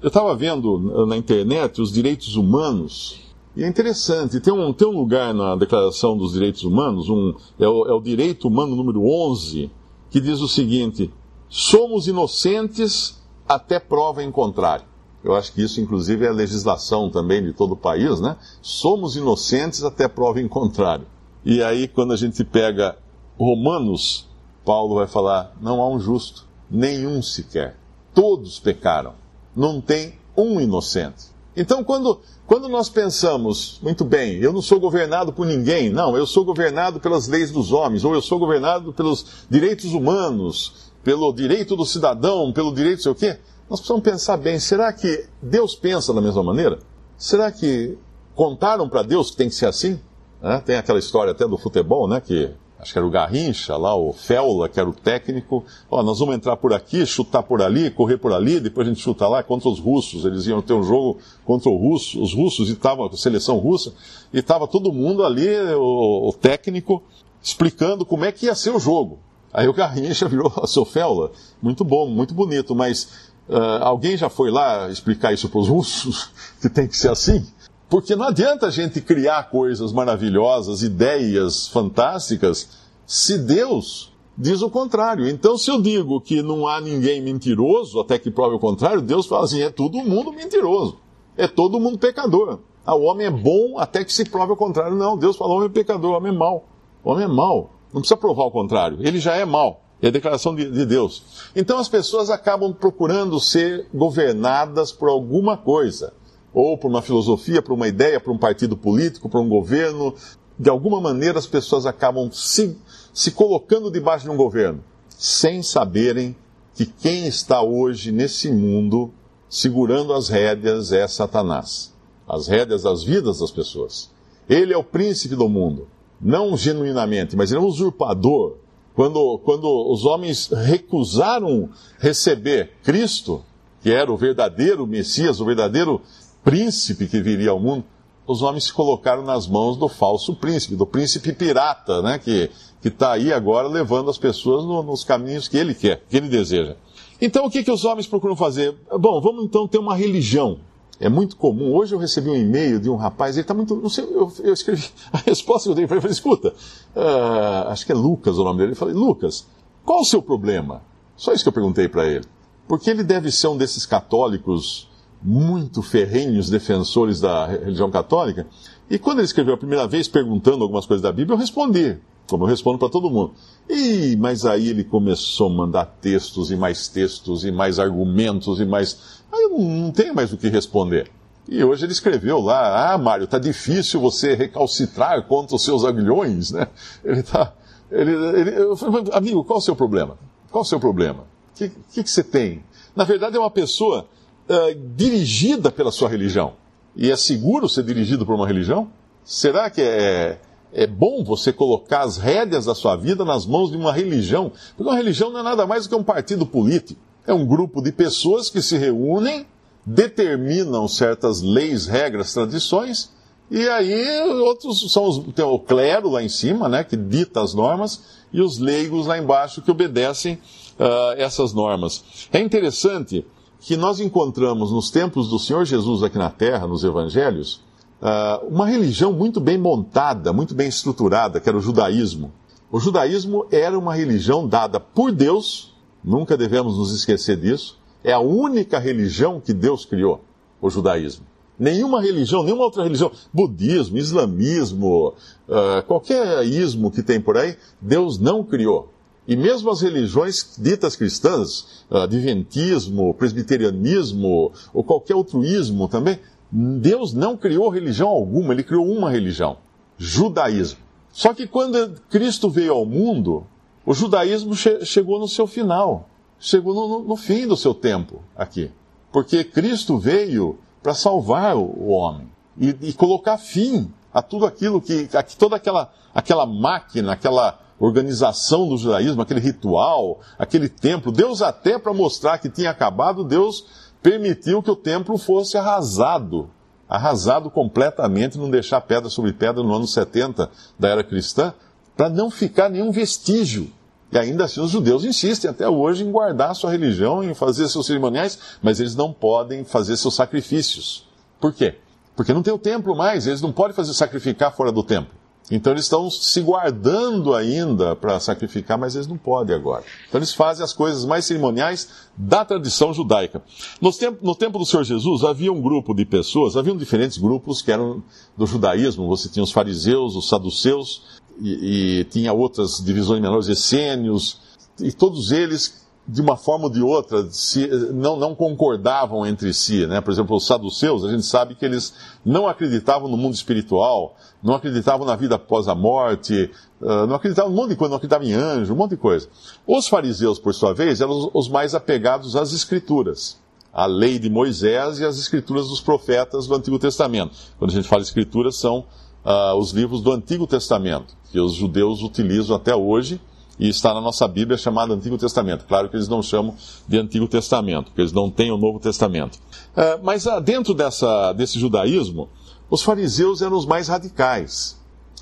eu 0.02 0.08
estava 0.08 0.34
vendo 0.34 1.06
na 1.06 1.16
internet 1.16 1.80
os 1.80 1.92
direitos 1.92 2.36
humanos, 2.36 3.20
e 3.56 3.64
é 3.64 3.68
interessante, 3.68 4.38
tem 4.38 4.52
um, 4.52 4.70
tem 4.72 4.86
um 4.86 4.98
lugar 4.98 5.32
na 5.32 5.56
Declaração 5.56 6.16
dos 6.16 6.34
Direitos 6.34 6.62
Humanos, 6.62 7.08
um, 7.08 7.34
é, 7.58 7.66
o, 7.66 7.86
é 7.86 7.92
o 7.92 8.00
direito 8.02 8.48
humano 8.48 8.76
número 8.76 9.02
11, 9.02 9.70
que 10.10 10.20
diz 10.20 10.40
o 10.40 10.48
seguinte: 10.48 11.10
somos 11.48 12.06
inocentes 12.06 13.16
até 13.48 13.78
prova 13.78 14.22
em 14.22 14.30
contrário. 14.30 14.84
Eu 15.22 15.34
acho 15.34 15.52
que 15.52 15.62
isso, 15.62 15.80
inclusive, 15.80 16.24
é 16.24 16.28
a 16.28 16.32
legislação 16.32 17.10
também 17.10 17.42
de 17.42 17.52
todo 17.52 17.72
o 17.72 17.76
país, 17.76 18.20
né? 18.20 18.36
Somos 18.62 19.16
inocentes 19.16 19.82
até 19.82 20.06
prova 20.06 20.40
em 20.40 20.46
contrário. 20.46 21.06
E 21.44 21.62
aí, 21.62 21.88
quando 21.88 22.12
a 22.12 22.16
gente 22.16 22.44
pega 22.44 22.96
Romanos, 23.38 24.28
Paulo 24.64 24.94
vai 24.94 25.06
falar: 25.06 25.52
não 25.60 25.80
há 25.80 25.88
um 25.88 25.98
justo, 25.98 26.46
nenhum 26.70 27.20
sequer. 27.22 27.76
Todos 28.14 28.58
pecaram. 28.58 29.14
Não 29.54 29.80
tem 29.80 30.14
um 30.36 30.60
inocente. 30.60 31.36
Então, 31.56 31.82
quando, 31.82 32.20
quando 32.46 32.68
nós 32.68 32.90
pensamos, 32.90 33.80
muito 33.82 34.04
bem, 34.04 34.36
eu 34.36 34.52
não 34.52 34.60
sou 34.60 34.78
governado 34.78 35.32
por 35.32 35.46
ninguém, 35.46 35.88
não, 35.88 36.14
eu 36.14 36.26
sou 36.26 36.44
governado 36.44 37.00
pelas 37.00 37.26
leis 37.26 37.50
dos 37.50 37.72
homens, 37.72 38.04
ou 38.04 38.14
eu 38.14 38.20
sou 38.20 38.38
governado 38.38 38.92
pelos 38.92 39.46
direitos 39.48 39.94
humanos, 39.94 40.85
pelo 41.06 41.32
direito 41.32 41.76
do 41.76 41.86
cidadão, 41.86 42.52
pelo 42.52 42.74
direito 42.74 43.00
sei 43.00 43.12
o 43.12 43.14
quê, 43.14 43.38
nós 43.70 43.78
precisamos 43.78 44.02
pensar 44.02 44.36
bem, 44.36 44.58
será 44.58 44.92
que 44.92 45.24
Deus 45.40 45.76
pensa 45.76 46.12
da 46.12 46.20
mesma 46.20 46.42
maneira? 46.42 46.80
Será 47.16 47.52
que 47.52 47.96
contaram 48.34 48.88
para 48.88 49.04
Deus 49.04 49.30
que 49.30 49.36
tem 49.36 49.48
que 49.48 49.54
ser 49.54 49.66
assim? 49.66 50.00
É, 50.42 50.58
tem 50.58 50.74
aquela 50.74 50.98
história 50.98 51.30
até 51.30 51.46
do 51.46 51.56
futebol, 51.56 52.08
né, 52.08 52.20
que 52.20 52.50
acho 52.80 52.92
que 52.92 52.98
era 52.98 53.06
o 53.06 53.10
Garrincha 53.10 53.76
lá, 53.76 53.94
o 53.94 54.12
Feula, 54.12 54.68
que 54.68 54.80
era 54.80 54.88
o 54.88 54.92
técnico, 54.92 55.64
ó, 55.88 56.02
nós 56.02 56.18
vamos 56.18 56.34
entrar 56.34 56.56
por 56.56 56.72
aqui, 56.72 57.06
chutar 57.06 57.44
por 57.44 57.62
ali, 57.62 57.88
correr 57.88 58.16
por 58.16 58.32
ali, 58.32 58.58
depois 58.58 58.88
a 58.88 58.90
gente 58.90 59.00
chuta 59.00 59.28
lá 59.28 59.44
contra 59.44 59.68
os 59.68 59.78
russos, 59.78 60.24
eles 60.24 60.44
iam 60.48 60.60
ter 60.60 60.72
um 60.72 60.82
jogo 60.82 61.18
contra 61.44 61.70
russo, 61.70 62.20
os 62.20 62.34
russos, 62.34 62.68
e 62.68 62.72
estava 62.72 63.06
a 63.06 63.16
seleção 63.16 63.58
russa, 63.58 63.94
e 64.32 64.40
estava 64.40 64.66
todo 64.66 64.92
mundo 64.92 65.24
ali, 65.24 65.48
o, 65.76 66.30
o 66.30 66.32
técnico, 66.32 67.00
explicando 67.40 68.04
como 68.04 68.24
é 68.24 68.32
que 68.32 68.46
ia 68.46 68.56
ser 68.56 68.70
o 68.70 68.80
jogo. 68.80 69.20
Aí 69.56 69.66
o 69.66 69.72
Garrincha 69.72 70.28
virou 70.28 70.52
a 70.62 70.66
Sofela. 70.66 71.32
Muito 71.62 71.82
bom, 71.82 72.06
muito 72.06 72.34
bonito, 72.34 72.74
mas 72.74 73.30
uh, 73.48 73.82
alguém 73.82 74.14
já 74.14 74.28
foi 74.28 74.50
lá 74.50 74.90
explicar 74.90 75.32
isso 75.32 75.48
para 75.48 75.60
os 75.60 75.68
russos? 75.68 76.30
Que 76.60 76.68
tem 76.68 76.86
que 76.86 76.96
ser 76.96 77.10
assim? 77.10 77.46
Porque 77.88 78.14
não 78.14 78.26
adianta 78.26 78.66
a 78.66 78.70
gente 78.70 79.00
criar 79.00 79.48
coisas 79.50 79.92
maravilhosas, 79.92 80.82
ideias 80.82 81.68
fantásticas, 81.68 82.68
se 83.06 83.38
Deus 83.38 84.12
diz 84.36 84.60
o 84.60 84.68
contrário. 84.68 85.26
Então, 85.28 85.56
se 85.56 85.70
eu 85.70 85.80
digo 85.80 86.20
que 86.20 86.42
não 86.42 86.66
há 86.66 86.80
ninguém 86.80 87.22
mentiroso, 87.22 88.00
até 88.00 88.18
que 88.18 88.30
prove 88.30 88.56
o 88.56 88.58
contrário, 88.58 89.00
Deus 89.00 89.26
fala 89.26 89.44
assim: 89.44 89.62
é 89.62 89.70
todo 89.70 89.98
mundo 89.98 90.32
mentiroso. 90.32 90.98
É 91.36 91.46
todo 91.46 91.80
mundo 91.80 91.98
pecador. 91.98 92.58
Ah, 92.84 92.94
o 92.94 93.02
homem 93.02 93.26
é 93.26 93.30
bom 93.30 93.78
até 93.78 94.04
que 94.04 94.12
se 94.12 94.24
prove 94.24 94.52
o 94.52 94.56
contrário. 94.56 94.96
Não, 94.96 95.16
Deus 95.16 95.36
fala: 95.36 95.52
o 95.52 95.56
homem 95.56 95.68
é 95.68 95.72
pecador, 95.72 96.12
o 96.12 96.16
homem 96.16 96.34
é 96.34 96.36
mau. 96.36 96.64
O 97.04 97.12
homem 97.12 97.24
é 97.24 97.28
mau. 97.28 97.75
Não 97.96 98.02
precisa 98.02 98.18
provar 98.18 98.44
o 98.44 98.50
contrário. 98.50 98.98
Ele 99.00 99.18
já 99.18 99.36
é 99.36 99.44
mau. 99.46 99.80
É 100.02 100.08
a 100.08 100.10
declaração 100.10 100.54
de, 100.54 100.70
de, 100.70 100.84
Deus. 100.84 101.48
Então 101.56 101.78
as 101.78 101.88
pessoas 101.88 102.28
acabam 102.28 102.74
procurando 102.74 103.40
ser 103.40 103.88
governadas 103.94 104.92
por 104.92 105.08
alguma 105.08 105.56
coisa. 105.56 106.12
Ou 106.52 106.76
por 106.76 106.88
uma 106.88 107.00
filosofia, 107.00 107.62
por 107.62 107.72
uma 107.72 107.88
ideia, 107.88 108.20
por 108.20 108.34
um 108.34 108.36
partido 108.36 108.76
político, 108.76 109.30
por 109.30 109.40
um 109.40 109.48
governo. 109.48 110.14
De 110.58 110.68
alguma 110.68 111.00
maneira 111.00 111.38
as 111.38 111.46
pessoas 111.46 111.86
acabam 111.86 112.30
se, 112.30 112.76
se 113.14 113.30
colocando 113.30 113.90
debaixo 113.90 114.26
de 114.26 114.30
um 114.30 114.36
governo, 114.36 114.84
sem 115.08 115.62
saberem 115.62 116.36
que 116.74 116.84
quem 116.84 117.26
está 117.26 117.62
hoje 117.62 118.12
nesse 118.12 118.52
mundo 118.52 119.10
segurando 119.48 120.12
as 120.12 120.28
rédeas 120.28 120.92
é 120.92 121.08
Satanás. 121.08 121.94
as 122.28 122.46
rédeas 122.46 122.82
das 122.82 123.02
vidas 123.02 123.38
das 123.38 123.50
pessoas. 123.50 124.10
Ele 124.46 124.74
é 124.74 124.76
o 124.76 124.84
príncipe 124.84 125.34
do 125.34 125.48
mundo, 125.48 125.88
não 126.20 126.56
genuinamente, 126.56 127.36
mas 127.36 127.50
ele 127.50 127.60
é 127.60 127.62
um 127.62 127.66
usurpador. 127.66 128.56
Quando, 128.94 129.38
quando 129.44 129.66
os 129.92 130.06
homens 130.06 130.48
recusaram 130.48 131.68
receber 131.98 132.72
Cristo, 132.82 133.42
que 133.82 133.92
era 133.92 134.10
o 134.10 134.16
verdadeiro 134.16 134.86
Messias, 134.86 135.38
o 135.38 135.44
verdadeiro 135.44 136.00
príncipe 136.42 137.06
que 137.06 137.20
viria 137.20 137.50
ao 137.50 137.60
mundo, 137.60 137.84
os 138.26 138.42
homens 138.42 138.64
se 138.64 138.72
colocaram 138.72 139.22
nas 139.22 139.46
mãos 139.46 139.76
do 139.76 139.88
falso 139.88 140.34
príncipe, 140.34 140.74
do 140.74 140.86
príncipe 140.86 141.32
pirata, 141.32 142.02
né, 142.02 142.18
que 142.18 142.50
está 142.82 143.12
aí 143.12 143.32
agora 143.32 143.68
levando 143.68 144.10
as 144.10 144.18
pessoas 144.18 144.64
no, 144.64 144.82
nos 144.82 145.04
caminhos 145.04 145.46
que 145.46 145.56
ele 145.56 145.74
quer, 145.74 146.02
que 146.08 146.16
ele 146.16 146.28
deseja. 146.28 146.76
Então 147.20 147.46
o 147.46 147.50
que, 147.50 147.62
que 147.62 147.70
os 147.70 147.84
homens 147.84 148.06
procuram 148.06 148.36
fazer? 148.36 148.74
Bom, 148.98 149.20
vamos 149.20 149.44
então 149.44 149.68
ter 149.68 149.78
uma 149.78 149.94
religião. 149.94 150.58
É 150.98 151.08
muito 151.08 151.36
comum. 151.36 151.74
Hoje 151.74 151.94
eu 151.94 151.98
recebi 151.98 152.30
um 152.30 152.36
e-mail 152.36 152.80
de 152.80 152.88
um 152.88 152.96
rapaz, 152.96 153.36
ele 153.36 153.42
está 153.42 153.52
muito. 153.52 153.76
Não 153.76 153.88
sei, 153.88 154.04
eu, 154.04 154.32
eu, 154.42 154.52
escrevi. 154.52 154.88
A 155.12 155.18
resposta 155.18 155.68
que 155.68 155.70
eu 155.70 155.74
dei 155.74 155.86
para 155.86 155.96
ele 155.96 156.02
foi: 156.02 156.10
escuta, 156.10 156.48
uh, 156.94 157.68
acho 157.68 157.84
que 157.84 157.92
é 157.92 157.94
Lucas 157.94 158.38
o 158.38 158.44
nome 158.44 158.60
dele. 158.60 158.72
Eu 158.72 158.76
falei: 158.76 158.94
Lucas, 158.94 159.46
qual 159.84 160.00
o 160.00 160.04
seu 160.04 160.22
problema? 160.22 160.82
Só 161.16 161.32
isso 161.32 161.44
que 161.44 161.48
eu 161.48 161.52
perguntei 161.52 161.88
para 161.88 162.06
ele. 162.06 162.24
Porque 162.66 162.90
ele 162.90 163.02
deve 163.02 163.30
ser 163.30 163.48
um 163.48 163.56
desses 163.56 163.86
católicos 163.86 164.88
muito 165.22 165.82
ferrenhos 165.82 166.50
defensores 166.50 167.20
da 167.20 167.46
religião 167.46 167.90
católica. 167.90 168.46
E 168.88 168.98
quando 168.98 169.18
ele 169.18 169.26
escreveu 169.26 169.54
a 169.54 169.58
primeira 169.58 169.86
vez 169.86 170.08
perguntando 170.08 170.62
algumas 170.62 170.86
coisas 170.86 171.02
da 171.02 171.12
Bíblia, 171.12 171.34
eu 171.34 171.38
respondi, 171.38 171.98
como 172.28 172.44
eu 172.44 172.48
respondo 172.48 172.78
para 172.78 172.88
todo 172.88 173.10
mundo. 173.10 173.34
E, 173.68 174.16
mas 174.16 174.44
aí 174.44 174.68
ele 174.68 174.84
começou 174.84 175.48
a 175.48 175.54
mandar 175.54 175.86
textos 176.00 176.50
e 176.50 176.56
mais 176.56 176.88
textos 176.88 177.44
e 177.44 177.50
mais 177.50 177.78
argumentos 177.78 178.60
e 178.60 178.64
mais. 178.64 179.22
Aí 179.32 179.42
eu 179.44 179.58
não 179.58 179.90
tenho 179.90 180.14
mais 180.14 180.32
o 180.32 180.36
que 180.36 180.48
responder. 180.48 181.10
E 181.48 181.62
hoje 181.62 181.84
ele 181.84 181.92
escreveu 181.92 182.40
lá: 182.40 182.92
Ah, 182.92 182.98
Mário, 182.98 183.26
tá 183.26 183.38
difícil 183.38 184.00
você 184.00 184.34
recalcitrar 184.34 185.22
contra 185.26 185.56
os 185.56 185.64
seus 185.64 185.84
aguilhões, 185.84 186.50
né? 186.50 186.68
Ele 187.04 187.22
tá. 187.22 187.52
Ele, 187.90 188.12
ele, 188.12 188.50
eu 188.58 188.76
falei, 188.76 189.04
amigo, 189.12 189.44
qual 189.44 189.58
o 189.58 189.62
seu 189.62 189.76
problema? 189.76 190.18
Qual 190.50 190.62
o 190.62 190.64
seu 190.64 190.80
problema? 190.80 191.20
O 191.20 191.56
que, 191.56 191.68
que, 191.68 192.02
que 192.02 192.10
você 192.10 192.24
tem? 192.24 192.64
Na 192.96 193.04
verdade, 193.04 193.36
é 193.36 193.38
uma 193.38 193.50
pessoa 193.50 194.08
uh, 194.48 194.74
dirigida 194.96 195.70
pela 195.70 195.92
sua 195.92 196.08
religião. 196.08 196.54
E 196.96 197.10
é 197.10 197.16
seguro 197.16 197.68
ser 197.68 197.84
dirigido 197.84 198.26
por 198.26 198.34
uma 198.34 198.46
religião? 198.46 198.90
Será 199.24 199.70
que 199.70 199.82
é, 199.82 200.40
é 200.72 200.86
bom 200.86 201.24
você 201.24 201.52
colocar 201.52 202.02
as 202.02 202.16
rédeas 202.16 202.66
da 202.66 202.74
sua 202.74 202.96
vida 202.96 203.24
nas 203.24 203.46
mãos 203.46 203.70
de 203.70 203.76
uma 203.76 203.92
religião? 203.92 204.52
Porque 204.76 204.82
uma 204.82 204.96
religião 204.96 205.30
não 205.30 205.40
é 205.40 205.42
nada 205.42 205.66
mais 205.66 205.84
do 205.84 205.88
que 205.88 205.94
um 205.94 206.04
partido 206.04 206.46
político. 206.46 207.00
É 207.26 207.32
um 207.32 207.46
grupo 207.46 207.82
de 207.82 207.92
pessoas 207.92 208.50
que 208.50 208.62
se 208.62 208.76
reúnem, 208.76 209.46
determinam 209.84 210.86
certas 210.86 211.42
leis, 211.42 211.86
regras, 211.86 212.32
tradições, 212.32 213.10
e 213.50 213.68
aí 213.68 214.20
outros 214.40 214.90
são 214.92 215.04
os, 215.04 215.18
tem 215.32 215.44
o 215.44 215.58
clero 215.58 216.10
lá 216.10 216.22
em 216.22 216.28
cima, 216.28 216.68
né, 216.68 216.82
que 216.82 216.96
dita 216.96 217.40
as 217.40 217.54
normas, 217.54 218.02
e 218.32 218.40
os 218.40 218.58
leigos 218.58 219.06
lá 219.06 219.16
embaixo 219.16 219.62
que 219.62 219.70
obedecem 219.70 220.34
uh, 220.34 221.12
essas 221.16 221.52
normas. 221.52 222.28
É 222.32 222.40
interessante 222.40 223.24
que 223.60 223.76
nós 223.76 224.00
encontramos 224.00 224.72
nos 224.72 224.90
tempos 224.90 225.28
do 225.28 225.38
Senhor 225.38 225.64
Jesus 225.64 226.02
aqui 226.02 226.18
na 226.18 226.30
Terra, 226.30 226.66
nos 226.66 226.84
Evangelhos, 226.84 227.60
ah, 228.00 228.40
uma 228.48 228.66
religião 228.66 229.12
muito 229.12 229.40
bem 229.40 229.56
montada, 229.56 230.32
muito 230.32 230.54
bem 230.54 230.68
estruturada, 230.68 231.40
que 231.40 231.48
era 231.48 231.56
o 231.56 231.60
judaísmo. 231.60 232.32
O 232.70 232.78
judaísmo 232.78 233.46
era 233.50 233.78
uma 233.78 233.94
religião 233.94 234.46
dada 234.46 234.78
por 234.78 235.12
Deus, 235.12 235.74
nunca 236.04 236.36
devemos 236.36 236.76
nos 236.78 236.92
esquecer 236.92 237.36
disso. 237.36 237.78
É 238.04 238.12
a 238.12 238.20
única 238.20 238.78
religião 238.78 239.40
que 239.40 239.52
Deus 239.52 239.84
criou, 239.84 240.20
o 240.60 240.68
judaísmo. 240.68 241.24
Nenhuma 241.58 242.02
religião, 242.02 242.42
nenhuma 242.42 242.64
outra 242.64 242.82
religião, 242.82 243.10
budismo, 243.32 243.96
islamismo, 243.96 245.14
uh, 245.48 245.82
qualquer 245.86 246.44
ismo 246.44 246.90
que 246.90 247.02
tem 247.02 247.18
por 247.18 247.36
aí, 247.38 247.56
Deus 247.80 248.18
não 248.18 248.44
criou. 248.44 248.92
E 249.26 249.34
mesmo 249.34 249.70
as 249.70 249.80
religiões 249.80 250.54
ditas 250.58 250.94
cristãs, 250.94 251.84
adventismo, 251.90 253.12
presbiterianismo 253.14 254.52
ou 254.72 254.84
qualquer 254.84 255.16
outro 255.16 255.44
ismo 255.44 255.88
também, 255.88 256.20
Deus 256.50 257.12
não 257.12 257.36
criou 257.36 257.68
religião 257.68 258.08
alguma, 258.08 258.52
ele 258.52 258.62
criou 258.62 258.86
uma 258.86 259.10
religião, 259.10 259.58
judaísmo. 259.98 260.78
Só 261.10 261.32
que 261.32 261.46
quando 261.46 262.00
Cristo 262.10 262.50
veio 262.50 262.74
ao 262.74 262.84
mundo, 262.84 263.46
o 263.84 263.94
judaísmo 263.94 264.54
che 264.54 264.84
chegou 264.84 265.18
no 265.18 265.28
seu 265.28 265.46
final, 265.46 266.08
chegou 266.38 266.74
no, 266.74 267.08
no, 267.08 267.16
fim 267.16 267.46
do 267.46 267.56
seu 267.56 267.72
tempo 267.72 268.20
aqui. 268.36 268.70
Porque 269.12 269.44
Cristo 269.44 269.96
veio 269.96 270.58
para 270.82 270.92
salvar 270.92 271.56
o, 271.56 271.62
o 271.62 271.88
homem 271.88 272.28
e, 272.58 272.76
e, 272.82 272.92
colocar 272.92 273.38
fim 273.38 273.90
a 274.12 274.20
tudo 274.20 274.44
aquilo 274.44 274.80
que, 274.80 275.08
a, 275.14 275.22
toda 275.22 275.56
aquela, 275.56 275.92
aquela 276.14 276.44
máquina, 276.44 277.12
aquela 277.12 277.58
organização 277.78 278.68
do 278.68 278.76
judaísmo, 278.76 279.22
aquele 279.22 279.40
ritual, 279.40 280.20
aquele 280.38 280.68
templo. 280.68 281.12
Deus, 281.12 281.42
até 281.42 281.78
para 281.78 281.92
mostrar 281.92 282.38
que 282.38 282.48
tinha 282.48 282.70
acabado, 282.70 283.24
Deus 283.24 283.64
permitiu 284.06 284.62
que 284.62 284.70
o 284.70 284.76
templo 284.76 285.18
fosse 285.18 285.58
arrasado. 285.58 286.48
Arrasado 286.88 287.50
completamente, 287.50 288.38
não 288.38 288.48
deixar 288.48 288.80
pedra 288.82 289.10
sobre 289.10 289.32
pedra 289.32 289.64
no 289.64 289.74
ano 289.74 289.84
70 289.84 290.48
da 290.78 290.88
era 290.88 291.02
cristã, 291.02 291.52
para 291.96 292.08
não 292.08 292.30
ficar 292.30 292.68
nenhum 292.68 292.92
vestígio. 292.92 293.68
E 294.12 294.16
ainda 294.16 294.44
assim 294.44 294.60
os 294.60 294.70
judeus 294.70 295.04
insistem 295.04 295.50
até 295.50 295.68
hoje 295.68 296.04
em 296.04 296.12
guardar 296.12 296.54
sua 296.54 296.70
religião, 296.70 297.24
em 297.24 297.34
fazer 297.34 297.68
seus 297.68 297.84
cerimoniais, 297.84 298.38
mas 298.62 298.78
eles 298.78 298.94
não 298.94 299.12
podem 299.12 299.64
fazer 299.64 299.96
seus 299.96 300.14
sacrifícios. 300.14 301.08
Por 301.40 301.52
quê? 301.52 301.74
Porque 302.14 302.32
não 302.32 302.44
tem 302.44 302.54
o 302.54 302.58
templo 302.58 302.94
mais, 302.94 303.26
eles 303.26 303.40
não 303.40 303.50
podem 303.50 303.74
fazer 303.74 303.92
sacrificar 303.92 304.54
fora 304.54 304.70
do 304.70 304.84
templo. 304.84 305.12
Então 305.50 305.72
eles 305.72 305.84
estão 305.84 306.10
se 306.10 306.40
guardando 306.40 307.34
ainda 307.34 307.94
para 307.94 308.18
sacrificar, 308.18 308.76
mas 308.76 308.96
eles 308.96 309.06
não 309.06 309.16
podem 309.16 309.54
agora. 309.54 309.84
Então 310.08 310.18
eles 310.18 310.34
fazem 310.34 310.64
as 310.64 310.72
coisas 310.72 311.04
mais 311.04 311.24
cerimoniais 311.24 311.88
da 312.16 312.44
tradição 312.44 312.92
judaica. 312.92 313.40
No 313.80 313.92
tempo, 313.92 314.18
no 314.22 314.34
tempo 314.34 314.58
do 314.58 314.66
Senhor 314.66 314.82
Jesus 314.82 315.22
havia 315.22 315.52
um 315.52 315.60
grupo 315.60 315.94
de 315.94 316.04
pessoas, 316.04 316.56
haviam 316.56 316.76
diferentes 316.76 317.16
grupos 317.16 317.62
que 317.62 317.70
eram 317.70 318.02
do 318.36 318.46
judaísmo. 318.46 319.06
Você 319.08 319.28
tinha 319.28 319.44
os 319.44 319.52
fariseus, 319.52 320.16
os 320.16 320.28
saduceus, 320.28 321.02
e, 321.40 322.00
e 322.00 322.04
tinha 322.04 322.32
outras 322.32 322.82
divisões 322.84 323.20
menores, 323.20 323.46
essênios, 323.46 324.40
e 324.80 324.92
todos 324.92 325.30
eles 325.30 325.85
de 326.08 326.20
uma 326.20 326.36
forma 326.36 326.64
ou 326.64 326.70
de 326.70 326.80
outra, 326.80 327.26
se, 327.30 327.66
não, 327.92 328.16
não, 328.16 328.34
concordavam 328.34 329.26
entre 329.26 329.52
si. 329.52 329.86
Né? 329.86 330.00
Por 330.00 330.12
exemplo, 330.12 330.36
os 330.36 330.46
saduceus, 330.46 331.04
a 331.04 331.10
gente 331.10 331.24
sabe 331.24 331.56
que 331.56 331.64
eles 331.64 331.94
não 332.24 332.46
acreditavam 332.46 333.08
no 333.08 333.16
mundo 333.16 333.34
espiritual, 333.34 334.14
não 334.42 334.54
acreditavam 334.54 335.04
na 335.04 335.16
vida 335.16 335.34
após 335.34 335.66
a 335.66 335.74
morte, 335.74 336.50
uh, 336.80 337.06
não 337.06 337.16
acreditavam 337.16 337.50
um 337.50 337.56
monte 337.56 337.70
de 337.70 337.76
coisa, 337.76 337.90
não 337.90 337.96
acreditavam 337.96 338.26
em 338.26 338.34
anjo, 338.34 338.72
um 338.72 338.76
monte 338.76 338.90
de 338.90 338.98
coisa. 338.98 339.28
Os 339.66 339.88
fariseus, 339.88 340.38
por 340.38 340.54
sua 340.54 340.72
vez, 340.72 341.00
eram 341.00 341.30
os 341.34 341.48
mais 341.48 341.74
apegados 341.74 342.36
às 342.36 342.52
escrituras. 342.52 343.36
A 343.72 343.84
lei 343.84 344.18
de 344.18 344.30
Moisés 344.30 345.00
e 345.00 345.04
as 345.04 345.18
escrituras 345.18 345.68
dos 345.68 345.80
profetas 345.80 346.46
do 346.46 346.54
Antigo 346.54 346.78
Testamento. 346.78 347.36
Quando 347.58 347.72
a 347.72 347.74
gente 347.74 347.88
fala 347.88 348.00
escrituras, 348.00 348.56
são 348.56 348.84
uh, 349.24 349.54
os 349.58 349.72
livros 349.72 350.00
do 350.00 350.12
Antigo 350.12 350.46
Testamento, 350.46 351.16
que 351.32 351.40
os 351.40 351.52
judeus 351.54 352.00
utilizam 352.00 352.54
até 352.54 352.74
hoje, 352.74 353.20
e 353.58 353.68
está 353.68 353.94
na 353.94 354.00
nossa 354.00 354.26
Bíblia 354.28 354.58
chamada 354.58 354.92
Antigo 354.92 355.16
Testamento. 355.16 355.64
Claro 355.66 355.88
que 355.88 355.96
eles 355.96 356.08
não 356.08 356.22
chamam 356.22 356.54
de 356.86 356.98
Antigo 356.98 357.26
Testamento, 357.26 357.86
porque 357.86 358.02
eles 358.02 358.12
não 358.12 358.30
têm 358.30 358.50
o 358.50 358.58
Novo 358.58 358.78
Testamento. 358.78 359.38
É, 359.74 359.98
mas 360.02 360.26
ah, 360.26 360.38
dentro 360.40 360.74
dessa, 360.74 361.32
desse 361.32 361.58
judaísmo, 361.58 362.28
os 362.70 362.82
fariseus 362.82 363.42
eram 363.42 363.56
os 363.56 363.66
mais 363.66 363.88
radicais. 363.88 364.76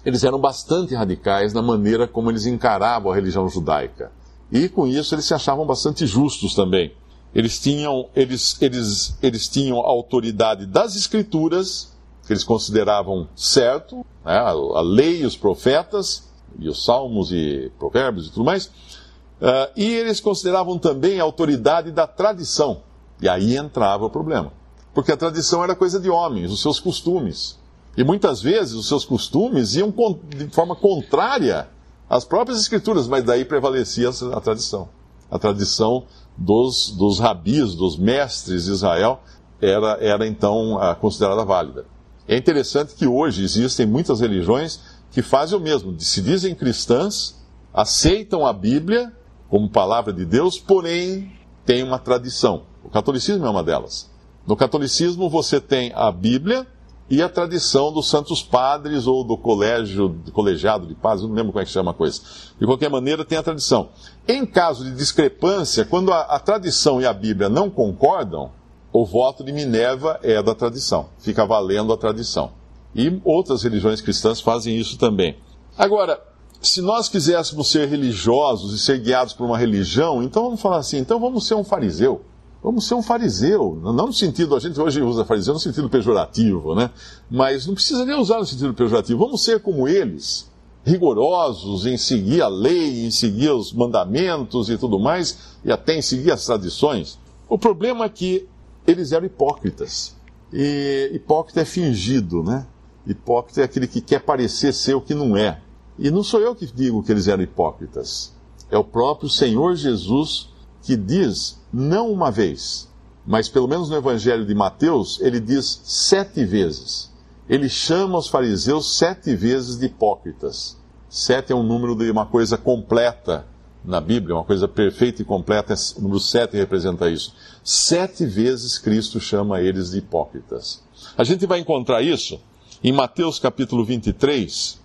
Eles 0.04 0.24
eram 0.24 0.38
bastante 0.38 0.94
radicais 0.94 1.52
na 1.52 1.62
maneira 1.62 2.06
como 2.06 2.30
eles 2.30 2.46
encaravam 2.46 3.10
a 3.10 3.14
religião 3.14 3.48
judaica. 3.48 4.12
E 4.52 4.68
com 4.68 4.86
isso 4.86 5.14
eles 5.14 5.24
se 5.24 5.34
achavam 5.34 5.66
bastante 5.66 6.06
justos 6.06 6.54
também. 6.54 6.92
Eles 7.34 7.58
tinham, 7.58 8.08
eles, 8.14 8.56
eles, 8.60 9.16
eles 9.22 9.48
tinham 9.48 9.80
a 9.80 9.88
autoridade 9.88 10.66
das 10.66 10.94
escrituras, 10.94 11.92
que 12.26 12.32
eles 12.32 12.44
consideravam 12.44 13.28
certo, 13.34 14.06
né, 14.24 14.38
a 14.38 14.80
lei 14.80 15.22
e 15.22 15.26
os 15.26 15.36
profetas, 15.36 16.28
e 16.58 16.68
os 16.68 16.84
salmos 16.84 17.32
e 17.32 17.70
provérbios 17.78 18.28
e 18.28 18.30
tudo 18.30 18.44
mais. 18.44 18.66
Uh, 18.66 19.70
e 19.76 19.84
eles 19.84 20.20
consideravam 20.20 20.78
também 20.78 21.20
a 21.20 21.24
autoridade 21.24 21.90
da 21.90 22.06
tradição. 22.06 22.82
E 23.20 23.28
aí 23.28 23.56
entrava 23.56 24.06
o 24.06 24.10
problema. 24.10 24.52
Porque 24.92 25.12
a 25.12 25.16
tradição 25.16 25.62
era 25.62 25.74
coisa 25.74 25.98
de 25.98 26.08
homens, 26.08 26.52
os 26.52 26.62
seus 26.62 26.78
costumes. 26.78 27.58
E 27.96 28.04
muitas 28.04 28.40
vezes 28.40 28.74
os 28.74 28.88
seus 28.88 29.04
costumes 29.04 29.74
iam 29.74 29.92
de 30.28 30.48
forma 30.48 30.74
contrária 30.74 31.68
às 32.08 32.24
próprias 32.24 32.60
escrituras, 32.60 33.06
mas 33.06 33.24
daí 33.24 33.44
prevalecia 33.44 34.10
a 34.32 34.40
tradição. 34.40 34.88
A 35.30 35.38
tradição 35.38 36.04
dos, 36.36 36.90
dos 36.90 37.18
rabis, 37.18 37.74
dos 37.74 37.96
mestres 37.96 38.64
de 38.64 38.72
Israel, 38.72 39.20
era, 39.60 39.98
era 40.00 40.26
então 40.26 40.78
considerada 41.00 41.44
válida. 41.44 41.86
É 42.26 42.36
interessante 42.36 42.94
que 42.94 43.06
hoje 43.06 43.44
existem 43.44 43.86
muitas 43.86 44.20
religiões 44.20 44.80
que 45.14 45.22
fazem 45.22 45.56
o 45.56 45.60
mesmo, 45.60 45.94
se 46.00 46.20
dizem 46.20 46.56
cristãs, 46.56 47.40
aceitam 47.72 48.44
a 48.44 48.52
Bíblia 48.52 49.12
como 49.48 49.70
palavra 49.70 50.12
de 50.12 50.24
Deus, 50.24 50.58
porém 50.58 51.32
tem 51.64 51.84
uma 51.84 52.00
tradição. 52.00 52.64
O 52.82 52.90
catolicismo 52.90 53.46
é 53.46 53.48
uma 53.48 53.62
delas. 53.62 54.10
No 54.44 54.56
catolicismo 54.56 55.30
você 55.30 55.60
tem 55.60 55.92
a 55.94 56.10
Bíblia 56.10 56.66
e 57.08 57.22
a 57.22 57.28
tradição 57.28 57.92
dos 57.92 58.10
santos 58.10 58.42
padres 58.42 59.06
ou 59.06 59.22
do 59.22 59.38
colégio, 59.38 60.08
do 60.08 60.32
colegiado 60.32 60.84
de 60.84 60.96
padres, 60.96 61.22
não 61.22 61.32
lembro 61.32 61.52
como 61.52 61.62
é 61.62 61.64
que 61.64 61.70
chama 61.70 61.92
a 61.92 61.94
coisa. 61.94 62.20
De 62.58 62.66
qualquer 62.66 62.90
maneira, 62.90 63.24
tem 63.24 63.38
a 63.38 63.42
tradição. 63.42 63.90
Em 64.26 64.44
caso 64.44 64.82
de 64.82 64.96
discrepância, 64.96 65.84
quando 65.84 66.12
a, 66.12 66.22
a 66.22 66.40
tradição 66.40 67.00
e 67.00 67.06
a 67.06 67.12
Bíblia 67.12 67.48
não 67.48 67.70
concordam, 67.70 68.50
o 68.92 69.06
voto 69.06 69.44
de 69.44 69.52
Minerva 69.52 70.18
é 70.24 70.42
da 70.42 70.56
tradição, 70.56 71.10
fica 71.20 71.46
valendo 71.46 71.92
a 71.92 71.96
tradição. 71.96 72.63
E 72.94 73.20
outras 73.24 73.62
religiões 73.62 74.00
cristãs 74.00 74.40
fazem 74.40 74.78
isso 74.78 74.96
também. 74.96 75.36
Agora, 75.76 76.20
se 76.60 76.80
nós 76.80 77.08
quiséssemos 77.08 77.70
ser 77.70 77.88
religiosos 77.88 78.72
e 78.72 78.78
ser 78.78 78.98
guiados 79.00 79.34
por 79.34 79.44
uma 79.44 79.58
religião, 79.58 80.22
então 80.22 80.44
vamos 80.44 80.60
falar 80.60 80.78
assim, 80.78 80.98
então 80.98 81.20
vamos 81.20 81.46
ser 81.46 81.54
um 81.54 81.64
fariseu. 81.64 82.22
Vamos 82.62 82.86
ser 82.86 82.94
um 82.94 83.02
fariseu. 83.02 83.78
Não 83.82 83.92
no 83.92 84.12
sentido, 84.12 84.56
a 84.56 84.58
gente 84.58 84.80
hoje 84.80 85.02
usa 85.02 85.24
fariseu 85.24 85.52
no 85.52 85.60
sentido 85.60 85.90
pejorativo, 85.90 86.74
né? 86.74 86.90
Mas 87.30 87.66
não 87.66 87.74
precisa 87.74 88.06
nem 88.06 88.18
usar 88.18 88.38
no 88.38 88.46
sentido 88.46 88.72
pejorativo. 88.72 89.18
Vamos 89.22 89.44
ser 89.44 89.60
como 89.60 89.86
eles, 89.86 90.50
rigorosos 90.82 91.84
em 91.84 91.98
seguir 91.98 92.40
a 92.40 92.48
lei, 92.48 93.04
em 93.04 93.10
seguir 93.10 93.50
os 93.50 93.70
mandamentos 93.70 94.70
e 94.70 94.78
tudo 94.78 94.98
mais, 94.98 95.56
e 95.62 95.70
até 95.70 95.98
em 95.98 96.00
seguir 96.00 96.30
as 96.30 96.46
tradições. 96.46 97.18
O 97.46 97.58
problema 97.58 98.06
é 98.06 98.08
que 98.08 98.48
eles 98.86 99.12
eram 99.12 99.26
hipócritas. 99.26 100.16
E 100.50 101.10
hipócrita 101.12 101.60
é 101.60 101.64
fingido, 101.66 102.42
né? 102.42 102.66
Hipócrita 103.06 103.60
é 103.60 103.64
aquele 103.64 103.86
que 103.86 104.00
quer 104.00 104.20
parecer 104.20 104.72
ser 104.72 104.94
o 104.94 105.00
que 105.00 105.14
não 105.14 105.36
é. 105.36 105.60
E 105.98 106.10
não 106.10 106.22
sou 106.22 106.40
eu 106.40 106.54
que 106.54 106.66
digo 106.66 107.02
que 107.02 107.12
eles 107.12 107.28
eram 107.28 107.42
hipócritas. 107.42 108.32
É 108.70 108.78
o 108.78 108.84
próprio 108.84 109.28
Senhor 109.28 109.76
Jesus 109.76 110.48
que 110.82 110.96
diz, 110.96 111.58
não 111.72 112.10
uma 112.10 112.30
vez, 112.30 112.88
mas 113.26 113.48
pelo 113.48 113.68
menos 113.68 113.88
no 113.88 113.96
Evangelho 113.96 114.44
de 114.44 114.54
Mateus, 114.54 115.18
ele 115.20 115.40
diz 115.40 115.80
sete 115.84 116.44
vezes. 116.44 117.12
Ele 117.48 117.68
chama 117.68 118.18
os 118.18 118.28
fariseus 118.28 118.96
sete 118.96 119.34
vezes 119.34 119.78
de 119.78 119.86
hipócritas. 119.86 120.76
Sete 121.08 121.52
é 121.52 121.54
um 121.54 121.62
número 121.62 121.94
de 121.94 122.10
uma 122.10 122.26
coisa 122.26 122.58
completa 122.58 123.46
na 123.84 124.00
Bíblia, 124.00 124.34
uma 124.34 124.44
coisa 124.44 124.66
perfeita 124.66 125.22
e 125.22 125.24
completa. 125.24 125.74
O 125.96 126.02
número 126.02 126.20
sete 126.20 126.56
representa 126.56 127.08
isso. 127.10 127.34
Sete 127.62 128.26
vezes 128.26 128.78
Cristo 128.78 129.20
chama 129.20 129.60
eles 129.60 129.90
de 129.90 129.98
hipócritas. 129.98 130.82
A 131.16 131.22
gente 131.22 131.46
vai 131.46 131.60
encontrar 131.60 132.02
isso 132.02 132.40
em 132.84 132.92
Mateus 132.92 133.38
capítulo 133.38 133.82
23, 133.82 134.78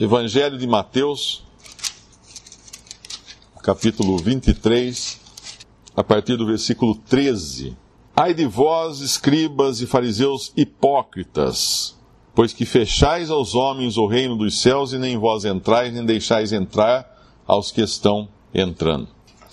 Evangelho 0.00 0.56
de 0.56 0.66
Mateus, 0.66 1.44
capítulo 3.62 4.16
23, 4.16 5.20
a 5.94 6.02
partir 6.02 6.38
do 6.38 6.46
versículo 6.46 6.94
13. 6.94 7.76
Ai 8.16 8.32
de 8.32 8.46
vós, 8.46 9.00
escribas 9.00 9.82
e 9.82 9.86
fariseus 9.86 10.50
hipócritas, 10.56 11.94
pois 12.34 12.54
que 12.54 12.64
fechais 12.64 13.30
aos 13.30 13.54
homens 13.54 13.98
o 13.98 14.06
reino 14.06 14.34
dos 14.34 14.58
céus 14.62 14.94
e 14.94 14.98
nem 14.98 15.18
vós 15.18 15.44
entrais, 15.44 15.92
nem 15.92 16.06
deixais 16.06 16.54
entrar 16.54 17.06
aos 17.46 17.70
que 17.70 17.82
estão 17.82 18.30
entrando. 18.54 19.08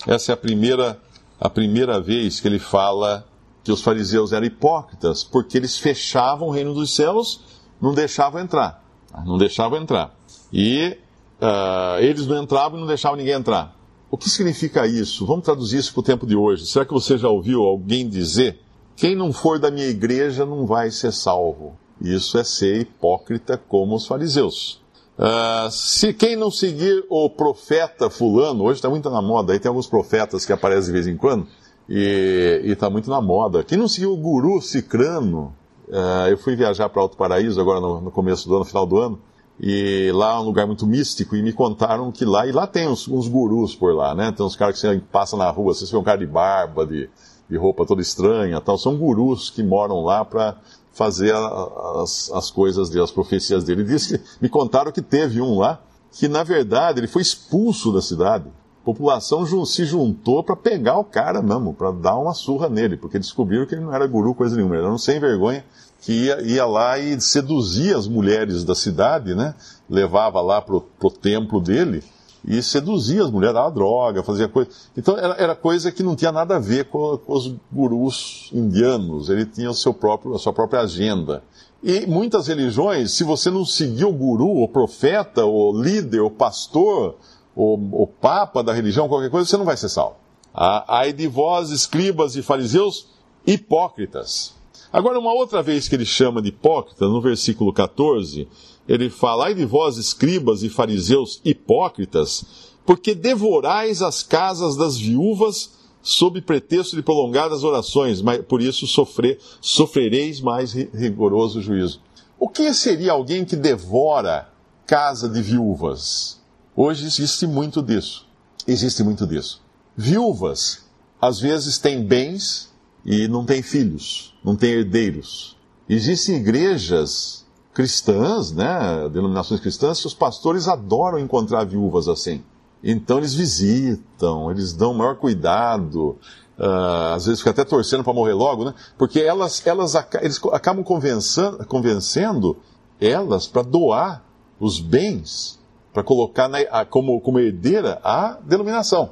Essa 0.06 0.32
é 0.32 0.34
a 0.34 0.38
primeira, 0.38 0.98
a 1.38 1.50
primeira 1.50 2.00
vez 2.00 2.40
que 2.40 2.48
ele 2.48 2.58
fala 2.58 3.28
que 3.62 3.70
os 3.70 3.82
fariseus 3.82 4.32
eram 4.32 4.46
hipócritas, 4.46 5.22
porque 5.22 5.58
eles 5.58 5.76
fechavam 5.78 6.48
o 6.48 6.50
reino 6.50 6.72
dos 6.72 6.94
céus, 6.94 7.40
não 7.80 7.94
deixavam 7.94 8.40
entrar. 8.40 8.82
Não 9.24 9.38
deixavam 9.38 9.80
entrar. 9.80 10.14
E 10.52 10.96
uh, 11.40 12.00
eles 12.00 12.26
não 12.26 12.42
entravam 12.42 12.78
e 12.78 12.80
não 12.80 12.86
deixavam 12.86 13.16
ninguém 13.16 13.34
entrar. 13.34 13.76
O 14.10 14.16
que 14.16 14.30
significa 14.30 14.86
isso? 14.86 15.26
Vamos 15.26 15.44
traduzir 15.44 15.78
isso 15.78 15.92
para 15.92 16.00
o 16.00 16.04
tempo 16.04 16.26
de 16.26 16.36
hoje. 16.36 16.66
Será 16.66 16.84
que 16.84 16.92
você 16.92 17.18
já 17.18 17.28
ouviu 17.28 17.62
alguém 17.62 18.08
dizer: 18.08 18.60
quem 18.96 19.16
não 19.16 19.32
for 19.32 19.58
da 19.58 19.70
minha 19.70 19.86
igreja 19.86 20.46
não 20.46 20.66
vai 20.66 20.90
ser 20.90 21.12
salvo? 21.12 21.76
Isso 22.00 22.38
é 22.38 22.44
ser 22.44 22.80
hipócrita 22.80 23.56
como 23.56 23.94
os 23.94 24.06
fariseus. 24.06 24.82
Uh, 25.16 25.70
se 25.70 26.12
quem 26.12 26.34
não 26.34 26.50
seguir 26.50 27.04
o 27.08 27.30
profeta 27.30 28.10
fulano, 28.10 28.64
hoje 28.64 28.78
está 28.78 28.90
muito 28.90 29.08
na 29.08 29.22
moda, 29.22 29.52
aí 29.52 29.60
tem 29.60 29.68
alguns 29.68 29.86
profetas 29.86 30.44
que 30.44 30.52
aparecem 30.52 30.86
de 30.86 30.92
vez 30.92 31.06
em 31.06 31.16
quando, 31.16 31.46
e 31.88 32.62
está 32.64 32.90
muito 32.90 33.08
na 33.08 33.20
moda. 33.20 33.62
Quem 33.62 33.78
não 33.78 33.86
seguiu 33.86 34.12
o 34.12 34.16
guru 34.16 34.60
cicrano, 34.60 35.54
uh, 35.88 36.28
eu 36.28 36.38
fui 36.38 36.56
viajar 36.56 36.88
para 36.88 37.00
Alto 37.00 37.16
Paraíso 37.16 37.60
agora 37.60 37.80
no, 37.80 38.00
no 38.00 38.10
começo 38.10 38.48
do 38.48 38.54
ano, 38.54 38.60
no 38.60 38.64
final 38.64 38.86
do 38.86 38.98
ano, 38.98 39.18
e 39.60 40.10
lá 40.12 40.34
é 40.34 40.38
um 40.38 40.42
lugar 40.42 40.66
muito 40.66 40.86
místico, 40.86 41.36
e 41.36 41.42
me 41.42 41.52
contaram 41.52 42.10
que 42.10 42.24
lá, 42.24 42.46
e 42.46 42.52
lá 42.52 42.66
tem 42.66 42.88
uns, 42.88 43.06
uns 43.06 43.28
gurus 43.28 43.74
por 43.74 43.94
lá, 43.94 44.14
né? 44.14 44.32
Tem 44.32 44.44
uns 44.44 44.56
caras 44.56 44.74
que 44.74 44.80
você 44.80 45.00
passa 45.12 45.36
na 45.36 45.48
rua, 45.50 45.72
você 45.72 45.86
vê 45.86 45.96
um 45.96 46.02
cara 46.02 46.18
de 46.18 46.26
barba, 46.26 46.84
de, 46.84 47.08
de 47.48 47.56
roupa 47.56 47.86
toda 47.86 48.02
estranha 48.02 48.60
tal. 48.60 48.76
São 48.76 48.96
gurus 48.96 49.50
que 49.50 49.62
moram 49.62 50.02
lá 50.02 50.24
para 50.24 50.56
fazer 50.92 51.34
a, 51.34 52.02
as, 52.02 52.30
as 52.32 52.50
coisas 52.50 52.88
dele, 52.88 53.04
as 53.04 53.12
profecias 53.12 53.64
dele. 53.64 53.84
Disse 53.84 54.18
que, 54.18 54.24
me 54.40 54.48
contaram 54.48 54.90
que 54.90 55.02
teve 55.02 55.40
um 55.40 55.58
lá, 55.58 55.80
que 56.10 56.26
na 56.26 56.42
verdade 56.42 57.00
ele 57.00 57.08
foi 57.08 57.22
expulso 57.22 57.92
da 57.92 58.00
cidade. 58.00 58.46
População 58.84 59.46
se 59.64 59.84
juntou 59.84 60.42
para 60.42 60.54
pegar 60.54 60.98
o 60.98 61.04
cara 61.04 61.40
mesmo, 61.40 61.72
para 61.72 61.90
dar 61.90 62.16
uma 62.16 62.34
surra 62.34 62.68
nele, 62.68 62.98
porque 62.98 63.18
descobriram 63.18 63.64
que 63.64 63.74
ele 63.74 63.84
não 63.84 63.94
era 63.94 64.06
guru 64.06 64.34
coisa 64.34 64.54
nenhuma, 64.54 64.74
ele 64.74 64.84
era 64.84 64.92
um 64.92 64.98
sem 64.98 65.18
vergonha 65.18 65.64
que 66.02 66.12
ia, 66.12 66.42
ia, 66.42 66.66
lá 66.66 66.98
e 66.98 67.18
seduzia 67.18 67.96
as 67.96 68.06
mulheres 68.06 68.62
da 68.62 68.74
cidade, 68.74 69.34
né? 69.34 69.54
Levava 69.88 70.38
lá 70.42 70.60
pro, 70.60 70.82
pro 70.82 71.10
templo 71.10 71.62
dele 71.62 72.04
e 72.46 72.62
seduzia 72.62 73.24
as 73.24 73.30
mulheres, 73.30 73.54
dava 73.54 73.70
droga, 73.70 74.22
fazia 74.22 74.46
coisa. 74.46 74.68
Então 74.94 75.16
era, 75.16 75.34
era 75.34 75.54
coisa 75.54 75.90
que 75.90 76.02
não 76.02 76.14
tinha 76.14 76.30
nada 76.30 76.56
a 76.56 76.58
ver 76.58 76.84
com, 76.86 77.16
com, 77.16 77.32
os 77.32 77.54
gurus 77.72 78.50
indianos, 78.52 79.30
ele 79.30 79.46
tinha 79.46 79.70
o 79.70 79.74
seu 79.74 79.94
próprio, 79.94 80.34
a 80.34 80.38
sua 80.38 80.52
própria 80.52 80.80
agenda. 80.80 81.42
E 81.82 82.06
muitas 82.06 82.48
religiões, 82.48 83.12
se 83.12 83.24
você 83.24 83.50
não 83.50 83.64
seguir 83.64 84.04
o 84.04 84.12
guru, 84.12 84.62
o 84.62 84.68
profeta, 84.68 85.46
o 85.46 85.72
líder, 85.72 86.20
o 86.20 86.30
pastor, 86.30 87.16
o, 87.54 88.02
o 88.02 88.06
papa 88.06 88.62
da 88.62 88.72
religião, 88.72 89.08
qualquer 89.08 89.30
coisa, 89.30 89.48
você 89.48 89.56
não 89.56 89.64
vai 89.64 89.76
ser 89.76 89.88
salvo. 89.88 90.16
Ai 90.52 91.12
de 91.12 91.26
vós, 91.26 91.70
escribas 91.70 92.36
e 92.36 92.42
fariseus, 92.42 93.08
hipócritas 93.46 94.54
Agora, 94.94 95.18
uma 95.18 95.34
outra 95.34 95.60
vez 95.60 95.88
que 95.88 95.96
ele 95.96 96.06
chama 96.06 96.40
de 96.40 96.50
hipócrita, 96.50 97.08
no 97.08 97.20
versículo 97.20 97.72
14, 97.72 98.46
ele 98.86 99.10
fala: 99.10 99.46
Ai 99.46 99.54
de 99.54 99.64
vós, 99.64 99.96
escribas 99.96 100.62
e 100.62 100.68
fariseus 100.68 101.40
hipócritas, 101.44 102.44
porque 102.86 103.12
devorais 103.12 104.02
as 104.02 104.22
casas 104.22 104.76
das 104.76 104.96
viúvas 104.96 105.72
sob 106.00 106.40
pretexto 106.40 106.94
de 106.94 107.02
prolongadas 107.02 107.64
orações, 107.64 108.22
mas 108.22 108.40
por 108.44 108.62
isso 108.62 108.86
sofrer, 108.86 109.40
sofrereis 109.60 110.40
mais 110.40 110.72
rigoroso 110.72 111.60
juízo. 111.60 112.00
O 112.38 112.48
que 112.48 112.72
seria 112.72 113.14
alguém 113.14 113.44
que 113.44 113.56
devora 113.56 114.48
casa 114.86 115.28
de 115.28 115.42
viúvas? 115.42 116.40
Hoje 116.76 117.06
existe 117.06 117.46
muito 117.46 117.82
disso. 117.82 118.26
Existe 118.66 119.02
muito 119.02 119.26
disso. 119.26 119.62
Viúvas, 119.96 120.84
às 121.20 121.38
vezes, 121.40 121.78
têm 121.78 122.04
bens 122.04 122.72
e 123.04 123.28
não 123.28 123.44
têm 123.44 123.62
filhos 123.62 124.34
não 124.44 124.54
tem 124.54 124.70
herdeiros. 124.72 125.56
Existem 125.88 126.36
igrejas 126.36 127.46
cristãs, 127.72 128.52
né, 128.52 129.08
denominações 129.10 129.58
cristãs, 129.60 130.00
que 130.00 130.06
os 130.06 130.14
pastores 130.14 130.68
adoram 130.68 131.18
encontrar 131.18 131.64
viúvas 131.64 132.06
assim. 132.06 132.44
Então 132.82 133.16
eles 133.18 133.34
visitam, 133.34 134.50
eles 134.50 134.74
dão 134.74 134.92
maior 134.92 135.16
cuidado, 135.16 136.18
uh, 136.58 137.14
às 137.14 137.24
vezes 137.24 137.40
fica 137.40 137.50
até 137.50 137.64
torcendo 137.64 138.04
para 138.04 138.12
morrer 138.12 138.34
logo, 138.34 138.66
né? 138.66 138.74
Porque 138.98 139.20
elas, 139.20 139.66
elas 139.66 139.94
eles 140.20 140.38
acabam 140.52 140.84
convencendo 140.84 142.56
elas 143.00 143.46
para 143.46 143.62
doar 143.62 144.22
os 144.60 144.78
bens, 144.78 145.58
para 145.94 146.02
colocar 146.02 146.48
na, 146.48 146.58
a, 146.58 146.84
como, 146.84 147.20
como 147.20 147.38
herdeira 147.38 148.00
a 148.02 148.36
denominação. 148.42 149.10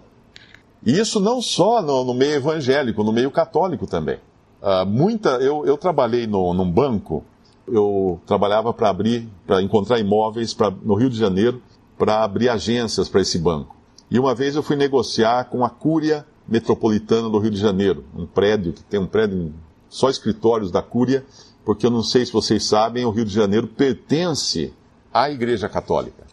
E 0.84 0.98
isso 0.98 1.20
não 1.20 1.40
só 1.40 1.80
no, 1.80 2.02
no 2.02 2.12
meio 2.12 2.34
evangélico, 2.34 3.04
no 3.04 3.12
meio 3.12 3.30
católico 3.30 3.86
também. 3.86 4.18
Uh, 4.60 4.84
muita, 4.84 5.30
eu, 5.36 5.64
eu 5.64 5.78
trabalhei 5.78 6.26
no, 6.26 6.52
num 6.52 6.68
banco, 6.68 7.24
eu 7.68 8.20
trabalhava 8.26 8.74
para 8.74 8.88
abrir, 8.88 9.28
para 9.46 9.62
encontrar 9.62 10.00
imóveis 10.00 10.52
pra, 10.52 10.70
no 10.70 10.94
Rio 10.94 11.08
de 11.08 11.16
Janeiro, 11.16 11.62
para 11.96 12.24
abrir 12.24 12.48
agências 12.48 13.08
para 13.08 13.20
esse 13.20 13.38
banco. 13.38 13.76
E 14.10 14.18
uma 14.18 14.34
vez 14.34 14.56
eu 14.56 14.62
fui 14.62 14.74
negociar 14.74 15.44
com 15.44 15.64
a 15.64 15.70
Cúria 15.70 16.26
Metropolitana 16.48 17.30
do 17.30 17.38
Rio 17.38 17.52
de 17.52 17.60
Janeiro, 17.60 18.04
um 18.16 18.26
prédio 18.26 18.72
que 18.72 18.82
tem 18.82 18.98
um 18.98 19.06
prédio 19.06 19.54
só 19.88 20.10
escritórios 20.10 20.72
da 20.72 20.82
Cúria, 20.82 21.24
porque 21.64 21.86
eu 21.86 21.90
não 21.90 22.02
sei 22.02 22.26
se 22.26 22.32
vocês 22.32 22.64
sabem, 22.64 23.04
o 23.04 23.10
Rio 23.10 23.24
de 23.24 23.32
Janeiro 23.32 23.68
pertence 23.68 24.74
à 25.14 25.30
Igreja 25.30 25.68
Católica. 25.68 26.31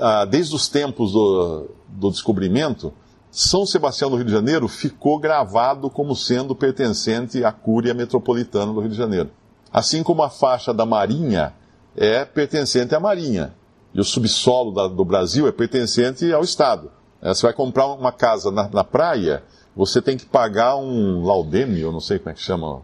Ah, 0.00 0.24
desde 0.24 0.54
os 0.54 0.68
tempos 0.68 1.12
do, 1.12 1.68
do 1.88 2.10
descobrimento, 2.10 2.92
são 3.30 3.66
Sebastião 3.66 4.10
do 4.10 4.16
Rio 4.16 4.24
de 4.24 4.32
Janeiro 4.32 4.66
ficou 4.68 5.18
gravado 5.18 5.90
como 5.90 6.16
sendo 6.16 6.54
pertencente 6.54 7.44
à 7.44 7.52
Cúria 7.52 7.92
Metropolitana 7.92 8.72
do 8.72 8.80
Rio 8.80 8.90
de 8.90 8.96
Janeiro. 8.96 9.30
Assim 9.72 10.02
como 10.02 10.22
a 10.22 10.30
faixa 10.30 10.72
da 10.72 10.86
Marinha 10.86 11.52
é 11.96 12.24
pertencente 12.24 12.94
à 12.94 13.00
Marinha. 13.00 13.54
E 13.92 14.00
o 14.00 14.04
subsolo 14.04 14.72
da, 14.72 14.86
do 14.86 15.04
Brasil 15.04 15.46
é 15.46 15.52
pertencente 15.52 16.32
ao 16.32 16.42
Estado. 16.42 16.90
É, 17.20 17.34
você 17.34 17.42
vai 17.42 17.52
comprar 17.52 17.86
uma 17.86 18.12
casa 18.12 18.50
na, 18.50 18.68
na, 18.68 18.84
praia, 18.84 19.42
você 19.74 20.00
tem 20.00 20.16
que 20.16 20.24
pagar 20.24 20.76
um 20.76 21.24
laudeme, 21.24 21.80
eu 21.80 21.92
não 21.92 22.00
sei 22.00 22.18
como 22.18 22.30
é 22.30 22.34
que 22.34 22.40
chama. 22.40 22.82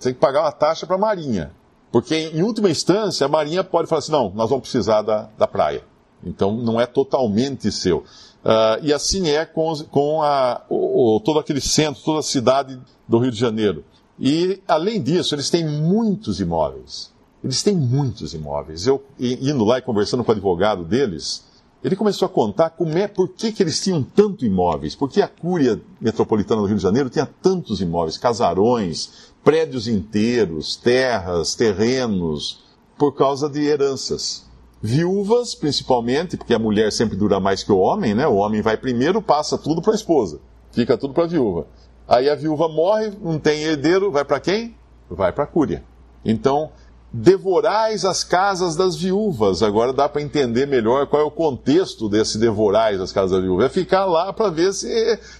Tem 0.00 0.12
que 0.12 0.18
pagar 0.18 0.42
uma 0.42 0.52
taxa 0.52 0.86
para 0.86 0.96
a 0.96 0.98
Marinha. 0.98 1.52
Porque, 1.92 2.14
em 2.14 2.42
última 2.42 2.68
instância, 2.68 3.24
a 3.24 3.28
Marinha 3.28 3.62
pode 3.62 3.88
falar 3.88 4.00
assim: 4.00 4.12
não, 4.12 4.30
nós 4.34 4.50
vamos 4.50 4.62
precisar 4.62 5.02
da, 5.02 5.28
da 5.38 5.46
praia. 5.46 5.82
Então, 6.26 6.56
não 6.56 6.80
é 6.80 6.86
totalmente 6.86 7.70
seu. 7.70 7.98
Uh, 7.98 8.78
e 8.82 8.92
assim 8.92 9.28
é 9.28 9.44
com, 9.44 9.74
com 9.90 10.22
a, 10.22 10.62
o, 10.68 11.20
todo 11.24 11.38
aquele 11.38 11.60
centro, 11.60 12.02
toda 12.04 12.20
a 12.20 12.22
cidade 12.22 12.78
do 13.08 13.18
Rio 13.18 13.30
de 13.30 13.38
Janeiro. 13.38 13.84
E, 14.18 14.60
além 14.66 15.02
disso, 15.02 15.34
eles 15.34 15.50
têm 15.50 15.66
muitos 15.66 16.40
imóveis. 16.40 17.12
Eles 17.42 17.62
têm 17.62 17.76
muitos 17.76 18.34
imóveis. 18.34 18.86
Eu, 18.86 19.02
indo 19.18 19.64
lá 19.64 19.78
e 19.78 19.82
conversando 19.82 20.24
com 20.24 20.30
o 20.30 20.34
advogado 20.34 20.84
deles, 20.84 21.44
ele 21.84 21.94
começou 21.94 22.26
a 22.26 22.28
contar 22.28 22.70
como 22.70 22.96
é, 22.96 23.06
por 23.06 23.28
que, 23.28 23.52
que 23.52 23.62
eles 23.62 23.80
tinham 23.80 24.02
tanto 24.02 24.44
imóveis, 24.44 24.94
por 24.94 25.10
que 25.10 25.22
a 25.22 25.28
Cúria 25.28 25.80
Metropolitana 26.00 26.60
do 26.60 26.66
Rio 26.66 26.76
de 26.76 26.82
Janeiro 26.82 27.10
tinha 27.10 27.28
tantos 27.40 27.80
imóveis, 27.80 28.18
casarões, 28.18 29.32
prédios 29.44 29.86
inteiros, 29.86 30.74
terras, 30.74 31.54
terrenos, 31.54 32.64
por 32.98 33.12
causa 33.12 33.48
de 33.48 33.62
heranças. 33.62 34.44
Viúvas, 34.82 35.54
principalmente, 35.54 36.36
porque 36.36 36.54
a 36.54 36.58
mulher 36.58 36.92
sempre 36.92 37.16
dura 37.16 37.40
mais 37.40 37.64
que 37.64 37.72
o 37.72 37.78
homem, 37.78 38.14
né? 38.14 38.26
O 38.26 38.36
homem 38.36 38.60
vai 38.60 38.76
primeiro, 38.76 39.22
passa 39.22 39.56
tudo 39.56 39.80
para 39.80 39.92
a 39.92 39.96
esposa, 39.96 40.40
fica 40.72 40.98
tudo 40.98 41.14
para 41.14 41.24
a 41.24 41.28
viúva. 41.28 41.66
Aí 42.06 42.28
a 42.28 42.34
viúva 42.34 42.68
morre, 42.68 43.12
não 43.20 43.38
tem 43.38 43.62
herdeiro, 43.62 44.12
vai 44.12 44.24
para 44.24 44.38
quem? 44.38 44.76
Vai 45.10 45.32
para 45.32 45.44
a 45.44 45.46
Cúria. 45.46 45.82
Então, 46.24 46.70
devorais 47.12 48.04
as 48.04 48.22
casas 48.22 48.76
das 48.76 48.96
viúvas. 48.96 49.62
Agora 49.62 49.92
dá 49.92 50.08
para 50.08 50.22
entender 50.22 50.66
melhor 50.66 51.06
qual 51.06 51.22
é 51.22 51.24
o 51.24 51.30
contexto 51.30 52.08
desse 52.08 52.38
devorais 52.38 53.00
as 53.00 53.10
casas 53.10 53.32
das 53.32 53.42
viúvas. 53.42 53.66
É 53.66 53.68
ficar 53.68 54.04
lá 54.04 54.32
para 54.32 54.50
ver 54.50 54.72
se 54.72 54.88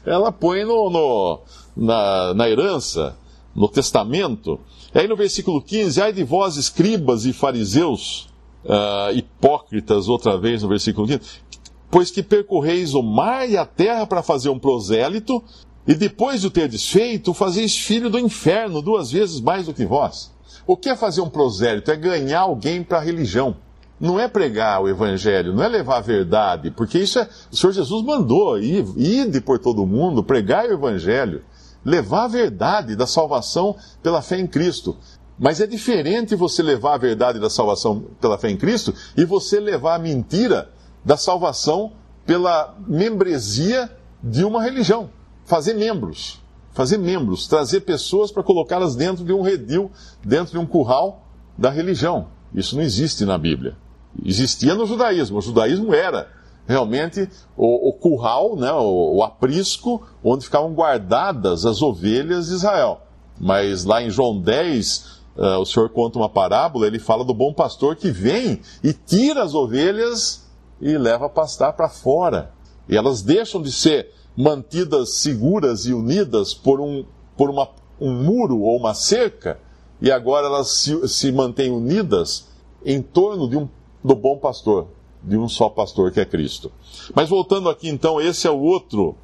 ela 0.05 0.33
põe 0.33 0.65
no, 0.65 0.91
no 0.91 1.41
na, 1.77 2.35
na, 2.35 2.49
herança, 2.49 3.17
no 3.55 3.69
testamento. 3.69 4.59
Aí 4.95 5.07
no 5.07 5.17
versículo 5.17 5.61
15, 5.61 6.01
ai 6.01 6.13
de 6.13 6.25
vós, 6.25 6.57
escribas 6.57 7.27
e 7.27 7.33
fariseus, 7.33 8.29
uh, 8.67 9.17
hipócritas, 9.17 10.09
outra 10.09 10.37
vez 10.37 10.63
no 10.63 10.69
versículo 10.69 11.07
15, 11.07 11.21
pois 11.91 12.11
que 12.11 12.23
percorreis 12.23 12.95
o 12.95 13.03
mar 13.03 13.49
e 13.49 13.57
a 13.57 13.65
terra 13.65 14.07
para 14.07 14.23
fazer 14.23 14.51
um 14.51 14.59
prosélito, 14.59 15.43
e 15.87 15.95
depois 15.95 16.41
de 16.41 16.49
o 16.49 16.51
ter 16.51 16.69
desfeito, 16.69 17.33
fazeis 17.33 17.79
filho 17.79 18.11
do 18.11 18.19
inferno 18.19 18.83
duas 18.83 19.13
vezes 19.13 19.41
mais 19.41 19.67
do 19.67 19.75
que 19.75 19.87
vós. 19.87 20.33
O 20.67 20.77
que 20.77 20.89
é 20.89 20.97
fazer 20.97 21.21
um 21.21 21.31
prosélito? 21.31 21.91
É 21.93 21.97
ganhar 21.97 22.41
alguém 22.41 22.83
para 22.83 22.99
a 22.99 23.01
religião. 23.01 23.57
Não 23.99 24.19
é 24.19 24.27
pregar 24.29 24.83
o 24.83 24.89
evangelho, 24.89 25.55
não 25.55 25.63
é 25.63 25.69
levar 25.69 25.99
a 25.99 26.01
verdade, 26.01 26.71
porque 26.71 26.99
isso 26.99 27.19
é. 27.19 27.29
O 27.51 27.57
Senhor 27.57 27.73
Jesus 27.73 28.05
mandou 28.05 28.59
ir, 28.59 28.85
ir 28.97 29.41
por 29.41 29.59
todo 29.59 29.87
mundo, 29.87 30.23
pregar 30.23 30.67
o 30.67 30.73
evangelho, 30.73 31.43
levar 31.85 32.25
a 32.25 32.29
verdade 32.29 32.97
da 32.97 33.07
salvação 33.07 33.77
pela 34.03 34.21
fé 34.21 34.39
em 34.39 34.47
Cristo. 34.47 34.97
Mas 35.39 35.61
é 35.61 35.67
diferente 35.67 36.35
você 36.35 36.63
levar 36.63 36.95
a 36.95 36.99
verdade 36.99 37.39
da 37.39 37.51
salvação 37.51 38.07
pela 38.21 38.39
fé 38.39 38.51
em 38.51 38.57
Cristo 38.57 38.95
e 39.17 39.25
você 39.25 39.61
levar 39.61 39.97
a 39.97 39.99
mentira 39.99 40.71
da 41.05 41.17
salvação 41.17 41.93
pela 42.25 42.75
membresia 42.87 43.91
de 44.23 44.45
uma 44.45 44.63
religião. 44.63 45.11
Fazer 45.45 45.75
membros 45.75 46.41
fazer 46.77 46.99
membros, 46.99 47.49
trazer 47.49 47.81
pessoas 47.81 48.31
para 48.31 48.43
colocá-las 48.43 48.95
dentro 48.95 49.25
de 49.25 49.33
um 49.33 49.41
redil, 49.41 49.91
dentro 50.23 50.53
de 50.53 50.59
um 50.59 50.67
curral 50.67 51.25
da 51.57 51.71
religião. 51.71 52.29
Isso 52.55 52.77
não 52.77 52.83
existe 52.83 53.25
na 53.25 53.39
Bíblia. 53.39 53.75
Existia 54.23 54.75
no 54.75 54.85
judaísmo. 54.85 55.39
O 55.39 55.41
judaísmo 55.41 55.95
era 55.95 56.29
realmente 56.69 57.31
o, 57.57 57.89
o 57.89 57.93
curral, 57.95 58.57
né, 58.57 58.71
o, 58.73 59.17
o 59.17 59.23
aprisco, 59.23 60.07
onde 60.23 60.45
ficavam 60.45 60.75
guardadas 60.75 61.65
as 61.65 61.81
ovelhas 61.81 62.49
de 62.49 62.55
Israel. 62.57 63.01
Mas 63.41 63.85
lá 63.85 64.03
em 64.03 64.11
João 64.11 64.39
10, 64.39 65.16
uh, 65.37 65.61
o 65.61 65.67
Senhor 65.67 65.89
conta 65.91 66.19
uma 66.19 66.29
parábola, 66.29 66.87
ele 66.87 66.99
fala 66.99 67.25
do 67.25 67.35
bom 67.35 67.53
pastor 67.53 67.97
que 67.97 68.11
vem 68.11 68.61
e 68.83 68.93
tira 68.93 69.43
as 69.43 69.55
ovelhas 69.55 70.47
e 70.81 70.97
leva 70.97 71.27
a 71.27 71.31
pastar 71.31 71.73
para 71.73 71.89
fora. 71.89 72.53
E 72.89 72.97
elas 72.97 73.23
deixam 73.23 73.61
de 73.61 73.73
ser 73.73 74.13
mantidas 74.37 75.15
seguras 75.15 75.87
e 75.87 75.95
unidas 75.95 76.53
por 76.53 76.81
um, 76.81 77.05
por 77.37 77.51
uma, 77.51 77.69
um 78.01 78.13
muro 78.13 78.61
ou 78.61 78.77
uma 78.77 78.95
cerca, 78.95 79.59
e 80.01 80.11
agora 80.11 80.47
elas 80.47 80.69
se, 80.69 81.09
se 81.09 81.33
mantêm 81.33 81.71
unidas 81.71 82.49
em 82.85 83.01
torno 83.01 83.49
de 83.49 83.57
um, 83.57 83.69
do 84.05 84.15
bom 84.15 84.37
pastor, 84.39 84.89
de 85.23 85.37
um 85.37 85.49
só 85.49 85.69
pastor 85.69 86.13
que 86.13 86.21
é 86.21 86.25
Cristo. 86.25 86.71
Mas 87.15 87.29
voltando 87.29 87.69
aqui 87.69 87.89
então, 87.89 88.21
esse 88.21 88.47
é 88.47 88.51
o 88.51 88.61
outro, 88.61 89.17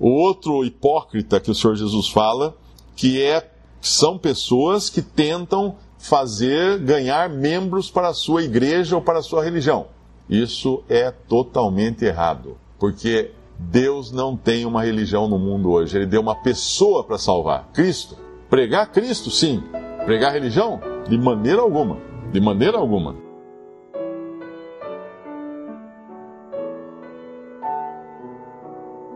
o 0.00 0.08
outro 0.08 0.64
hipócrita 0.64 1.38
que 1.38 1.50
o 1.50 1.54
Senhor 1.54 1.76
Jesus 1.76 2.08
fala, 2.08 2.56
que 2.96 3.22
é 3.22 3.51
são 3.82 4.16
pessoas 4.16 4.88
que 4.88 5.02
tentam 5.02 5.76
fazer 5.98 6.78
ganhar 6.78 7.28
membros 7.28 7.90
para 7.90 8.08
a 8.08 8.14
sua 8.14 8.42
igreja 8.42 8.96
ou 8.96 9.02
para 9.02 9.18
a 9.18 9.22
sua 9.22 9.44
religião. 9.44 9.86
Isso 10.28 10.82
é 10.88 11.10
totalmente 11.10 12.04
errado, 12.04 12.56
porque 12.78 13.32
Deus 13.58 14.10
não 14.10 14.36
tem 14.36 14.64
uma 14.64 14.82
religião 14.82 15.28
no 15.28 15.38
mundo 15.38 15.70
hoje. 15.70 15.96
Ele 15.96 16.06
deu 16.06 16.20
uma 16.20 16.34
pessoa 16.34 17.04
para 17.04 17.18
salvar, 17.18 17.68
Cristo. 17.72 18.16
Pregar 18.48 18.90
Cristo, 18.90 19.30
sim. 19.30 19.62
Pregar 20.04 20.32
religião? 20.32 20.80
De 21.08 21.18
maneira 21.18 21.60
alguma. 21.60 21.98
De 22.32 22.40
maneira 22.40 22.78
alguma. 22.78 23.16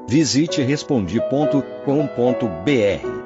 Visite 0.08 0.62
respondi.com.br. 0.62 3.25